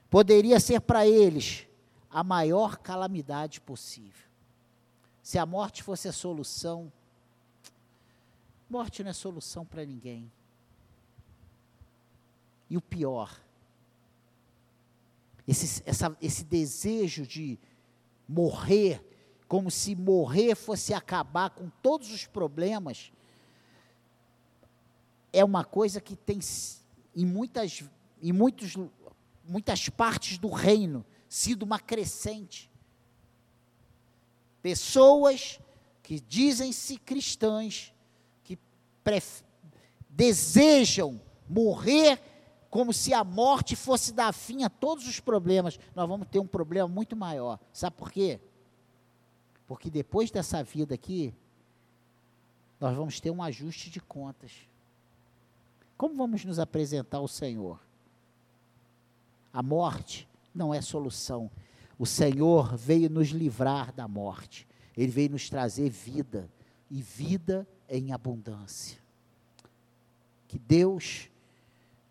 poderia 0.09 0.59
ser 0.59 0.81
para 0.81 1.07
eles 1.07 1.66
a 2.11 2.25
maior 2.25 2.79
calamidade 2.79 3.61
possível. 3.61 4.29
Se 5.23 5.38
a 5.38 5.46
morte 5.46 5.83
fosse 5.83 6.09
a 6.09 6.12
solução, 6.12 6.92
morte 8.68 9.03
não 9.03 9.11
é 9.11 9.12
solução 9.12 9.64
para 9.64 9.85
ninguém. 9.85 10.31
E 12.68 12.77
o 12.77 12.81
pior, 12.81 13.40
esse, 15.46 15.83
essa, 15.87 16.16
esse 16.20 16.44
desejo 16.44 17.27
de 17.27 17.59
morrer, 18.29 19.05
como 19.49 19.70
se 19.70 19.94
morrer 19.94 20.55
fosse 20.55 20.94
acabar 20.94 21.51
com 21.51 21.68
todos 21.83 22.12
os 22.12 22.27
problemas, 22.27 23.12
é 25.33 25.44
uma 25.44 25.64
coisa 25.64 26.01
que 26.01 26.16
tem 26.16 26.38
em 27.14 27.27
muitas, 27.27 27.85
em 28.23 28.33
muitos, 28.33 28.77
muitas 29.44 29.88
partes 29.88 30.38
do 30.38 30.49
reino 30.49 31.05
sido 31.31 31.62
uma 31.62 31.79
crescente. 31.79 32.69
Pessoas 34.61 35.61
que 36.03 36.19
dizem-se 36.19 36.99
cristãs, 36.99 37.95
que 38.43 38.59
desejam 40.09 41.23
morrer 41.49 42.21
como 42.69 42.93
se 42.93 43.14
a 43.14 43.23
morte 43.23 43.77
fosse 43.77 44.12
dar 44.12 44.33
fim 44.35 44.64
a 44.64 44.69
todos 44.69 45.07
os 45.07 45.21
problemas. 45.21 45.79
Nós 45.95 46.09
vamos 46.09 46.27
ter 46.29 46.40
um 46.40 46.47
problema 46.47 46.88
muito 46.88 47.14
maior. 47.14 47.61
Sabe 47.73 47.97
por 47.97 48.11
quê? 48.11 48.40
Porque 49.69 49.88
depois 49.88 50.33
dessa 50.33 50.64
vida 50.64 50.97
aqui, 50.97 51.33
nós 52.81 52.97
vamos 52.97 53.21
ter 53.21 53.31
um 53.31 53.40
ajuste 53.40 53.88
de 53.88 54.01
contas. 54.01 54.53
Como 55.97 56.16
vamos 56.16 56.45
nos 56.45 56.59
apresentar 56.59 57.19
ao 57.19 57.29
Senhor? 57.29 57.81
A 59.53 59.62
morte 59.62 60.29
não 60.61 60.75
é 60.75 60.83
solução. 60.83 61.51
O 61.99 62.05
Senhor 62.05 62.77
veio 62.77 63.09
nos 63.09 63.29
livrar 63.29 63.92
da 63.92 64.07
morte. 64.07 64.68
Ele 64.94 65.11
veio 65.11 65.31
nos 65.31 65.49
trazer 65.49 65.88
vida 65.88 66.51
e 66.90 67.01
vida 67.01 67.66
em 67.88 68.12
abundância. 68.12 68.99
Que 70.46 70.59
Deus 70.59 71.31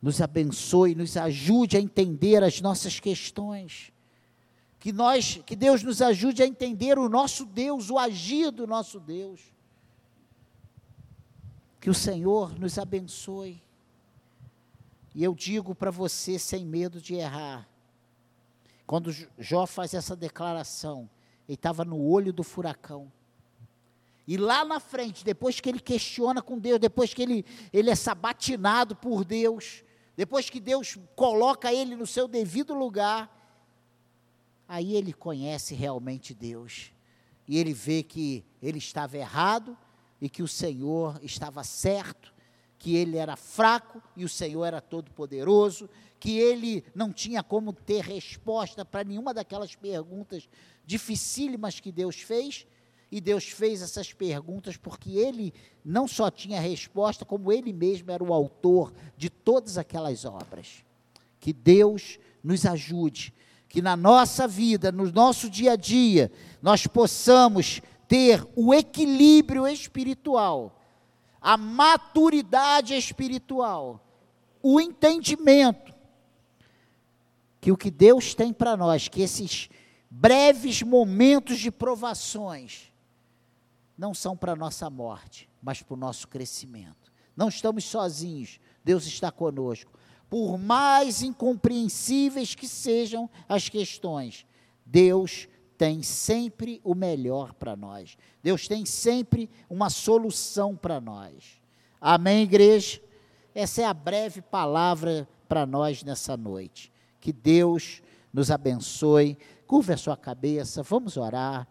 nos 0.01 0.19
abençoe, 0.19 0.95
nos 0.95 1.15
ajude 1.15 1.77
a 1.77 1.79
entender 1.79 2.43
as 2.43 2.59
nossas 2.59 2.99
questões. 2.99 3.93
Que 4.79 4.91
nós, 4.91 5.39
que 5.45 5.55
Deus 5.55 5.83
nos 5.83 6.01
ajude 6.01 6.41
a 6.41 6.47
entender 6.47 6.97
o 6.97 7.07
nosso 7.07 7.45
Deus, 7.45 7.91
o 7.91 7.99
agir 7.99 8.49
do 8.49 8.65
nosso 8.65 8.99
Deus. 8.99 9.41
Que 11.79 11.89
o 11.89 11.93
Senhor 11.93 12.57
nos 12.57 12.79
abençoe. 12.79 13.61
E 15.13 15.23
eu 15.23 15.35
digo 15.35 15.75
para 15.75 15.91
você 15.91 16.39
sem 16.39 16.65
medo 16.65 17.01
de 17.01 17.15
errar, 17.15 17.67
quando 18.89 19.15
Jó 19.37 19.67
faz 19.67 19.93
essa 19.93 20.15
declaração, 20.15 21.07
ele 21.47 21.53
estava 21.53 21.85
no 21.85 22.01
olho 22.01 22.33
do 22.33 22.41
furacão. 22.41 23.11
E 24.27 24.35
lá 24.35 24.65
na 24.65 24.79
frente, 24.79 25.23
depois 25.23 25.59
que 25.59 25.69
ele 25.69 25.79
questiona 25.79 26.41
com 26.41 26.57
Deus, 26.57 26.79
depois 26.79 27.13
que 27.13 27.21
ele, 27.21 27.45
ele 27.71 27.91
é 27.91 27.95
sabatinado 27.95 28.95
por 28.95 29.23
Deus, 29.23 29.83
depois 30.17 30.49
que 30.49 30.59
Deus 30.59 30.97
coloca 31.15 31.71
ele 31.71 31.95
no 31.95 32.07
seu 32.07 32.27
devido 32.27 32.73
lugar, 32.73 33.29
aí 34.67 34.95
ele 34.95 35.13
conhece 35.13 35.75
realmente 35.75 36.33
Deus. 36.33 36.91
E 37.47 37.59
ele 37.59 37.73
vê 37.73 38.01
que 38.01 38.43
ele 38.59 38.79
estava 38.79 39.15
errado 39.15 39.77
e 40.19 40.27
que 40.27 40.41
o 40.41 40.47
Senhor 40.47 41.19
estava 41.21 41.63
certo, 41.63 42.33
que 42.79 42.95
ele 42.95 43.17
era 43.17 43.35
fraco 43.35 44.01
e 44.17 44.25
o 44.25 44.29
Senhor 44.29 44.65
era 44.65 44.81
todo-poderoso, 44.81 45.87
que 46.19 46.37
ele 46.37 46.83
não 46.93 47.13
tinha 47.13 47.41
como 47.41 47.71
ter 47.71 48.03
resposta 48.03 48.83
para 48.83 49.03
nenhuma 49.03 49.33
daquelas 49.33 49.73
perguntas 49.75 50.49
dificílimas 50.85 51.79
que 51.79 51.91
Deus 51.91 52.17
fez, 52.17 52.67
e 53.11 53.19
Deus 53.19 53.45
fez 53.45 53.81
essas 53.81 54.13
perguntas 54.13 54.77
porque 54.77 55.11
ele 55.11 55.53
não 55.83 56.07
só 56.07 56.29
tinha 56.29 56.59
resposta, 56.59 57.25
como 57.25 57.51
ele 57.51 57.73
mesmo 57.73 58.11
era 58.11 58.23
o 58.23 58.33
autor 58.33 58.93
de 59.17 59.29
todas 59.29 59.77
aquelas 59.77 60.25
obras. 60.25 60.83
Que 61.39 61.51
Deus 61.51 62.19
nos 62.43 62.65
ajude, 62.65 63.33
que 63.67 63.81
na 63.81 63.95
nossa 63.95 64.47
vida, 64.47 64.91
no 64.91 65.11
nosso 65.11 65.49
dia 65.49 65.71
a 65.71 65.75
dia, 65.75 66.31
nós 66.61 66.85
possamos 66.85 67.81
ter 68.07 68.45
o 68.55 68.73
equilíbrio 68.73 69.67
espiritual, 69.67 70.79
a 71.41 71.57
maturidade 71.57 72.95
espiritual, 72.95 74.05
o 74.61 74.79
entendimento 74.79 75.98
que 77.59 77.71
o 77.71 77.77
que 77.77 77.91
Deus 77.91 78.33
tem 78.33 78.53
para 78.53 78.77
nós, 78.77 79.07
que 79.07 79.21
esses 79.21 79.69
breves 80.09 80.81
momentos 80.81 81.59
de 81.59 81.69
provações, 81.71 82.91
não 83.97 84.13
são 84.13 84.35
para 84.35 84.55
nossa 84.55 84.89
morte, 84.89 85.49
mas 85.61 85.81
para 85.81 85.93
o 85.93 85.97
nosso 85.97 86.27
crescimento. 86.27 87.11
Não 87.35 87.49
estamos 87.49 87.83
sozinhos, 87.83 88.59
Deus 88.83 89.05
está 89.05 89.31
conosco. 89.31 89.91
Por 90.29 90.57
mais 90.57 91.21
incompreensíveis 91.21 92.55
que 92.55 92.67
sejam 92.67 93.29
as 93.47 93.67
questões, 93.67 94.45
Deus 94.85 95.47
tem 95.77 96.03
sempre 96.03 96.79
o 96.83 96.93
melhor 96.93 97.53
para 97.53 97.75
nós. 97.75 98.17
Deus 98.43 98.67
tem 98.67 98.85
sempre 98.85 99.49
uma 99.69 99.89
solução 99.89 100.75
para 100.75 100.99
nós. 100.99 101.59
Amém, 101.99 102.43
igreja? 102.43 103.01
Essa 103.53 103.81
é 103.81 103.85
a 103.85 103.93
breve 103.93 104.41
palavra 104.41 105.27
para 105.47 105.65
nós 105.65 106.03
nessa 106.03 106.37
noite. 106.37 106.91
Que 107.19 107.33
Deus 107.33 108.01
nos 108.33 108.51
abençoe. 108.51 109.37
Curva 109.67 109.93
a 109.93 109.97
sua 109.97 110.17
cabeça, 110.17 110.83
vamos 110.83 111.17
orar. 111.17 111.67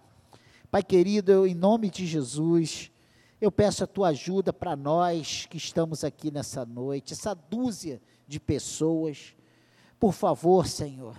Pai 0.71 0.83
querido, 0.83 1.33
eu, 1.33 1.47
em 1.47 1.55
nome 1.55 1.91
de 1.91 2.07
Jesus, 2.07 2.91
eu 3.41 3.51
peço 3.51 3.85
a 3.85 3.87
tua 3.87 4.09
ajuda 4.09 4.53
para 4.53 4.77
nós 4.77 5.47
que 5.47 5.57
estamos 5.57 6.05
aqui 6.05 6.31
nessa 6.31 6.67
noite, 6.67 7.13
essa 7.13 7.35
dúzia 7.35 8.01
de 8.27 8.39
pessoas. 8.39 9.35
Por 9.99 10.13
favor, 10.13 10.67
Senhor, 10.67 11.17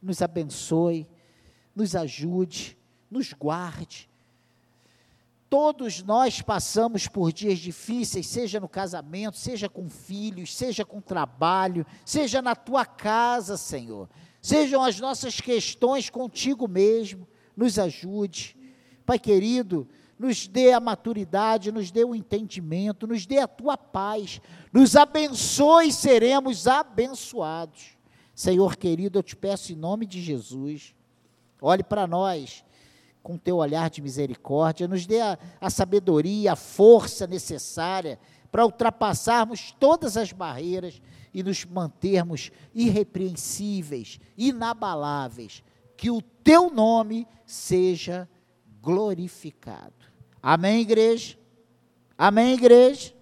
nos 0.00 0.22
abençoe, 0.22 1.08
nos 1.74 1.94
ajude, 1.94 2.78
nos 3.10 3.32
guarde, 3.32 4.08
Todos 5.50 6.02
nós 6.02 6.42
passamos 6.42 7.08
por 7.08 7.32
dias 7.32 7.58
difíceis, 7.58 8.26
seja 8.26 8.60
no 8.60 8.68
casamento, 8.68 9.38
seja 9.38 9.66
com 9.66 9.88
filhos, 9.88 10.54
seja 10.54 10.84
com 10.84 11.00
trabalho, 11.00 11.86
seja 12.04 12.42
na 12.42 12.54
tua 12.54 12.84
casa, 12.84 13.56
Senhor. 13.56 14.10
Sejam 14.42 14.82
as 14.82 15.00
nossas 15.00 15.40
questões 15.40 16.10
contigo 16.10 16.68
mesmo. 16.68 17.26
Nos 17.56 17.78
ajude. 17.78 18.56
Pai 19.06 19.18
querido, 19.18 19.88
nos 20.18 20.46
dê 20.46 20.72
a 20.72 20.80
maturidade, 20.80 21.72
nos 21.72 21.90
dê 21.90 22.04
o 22.04 22.14
entendimento, 22.14 23.06
nos 23.06 23.24
dê 23.24 23.38
a 23.38 23.48
tua 23.48 23.76
paz, 23.78 24.42
nos 24.70 24.96
abençoe, 24.96 25.90
seremos 25.90 26.66
abençoados. 26.66 27.96
Senhor 28.34 28.76
querido, 28.76 29.18
eu 29.18 29.22
te 29.22 29.34
peço 29.34 29.72
em 29.72 29.76
nome 29.76 30.04
de 30.04 30.20
Jesus, 30.20 30.94
olhe 31.60 31.82
para 31.82 32.06
nós 32.06 32.62
com 33.28 33.36
teu 33.36 33.58
olhar 33.58 33.90
de 33.90 34.00
misericórdia, 34.00 34.88
nos 34.88 35.04
dê 35.04 35.20
a, 35.20 35.38
a 35.60 35.68
sabedoria, 35.68 36.54
a 36.54 36.56
força 36.56 37.26
necessária 37.26 38.18
para 38.50 38.64
ultrapassarmos 38.64 39.70
todas 39.78 40.16
as 40.16 40.32
barreiras 40.32 41.02
e 41.34 41.42
nos 41.42 41.62
mantermos 41.66 42.50
irrepreensíveis, 42.74 44.18
inabaláveis. 44.34 45.62
Que 45.94 46.10
o 46.10 46.22
teu 46.22 46.70
nome 46.70 47.28
seja 47.44 48.26
glorificado. 48.80 50.06
Amém, 50.42 50.80
igreja? 50.80 51.36
Amém, 52.16 52.54
igreja? 52.54 53.12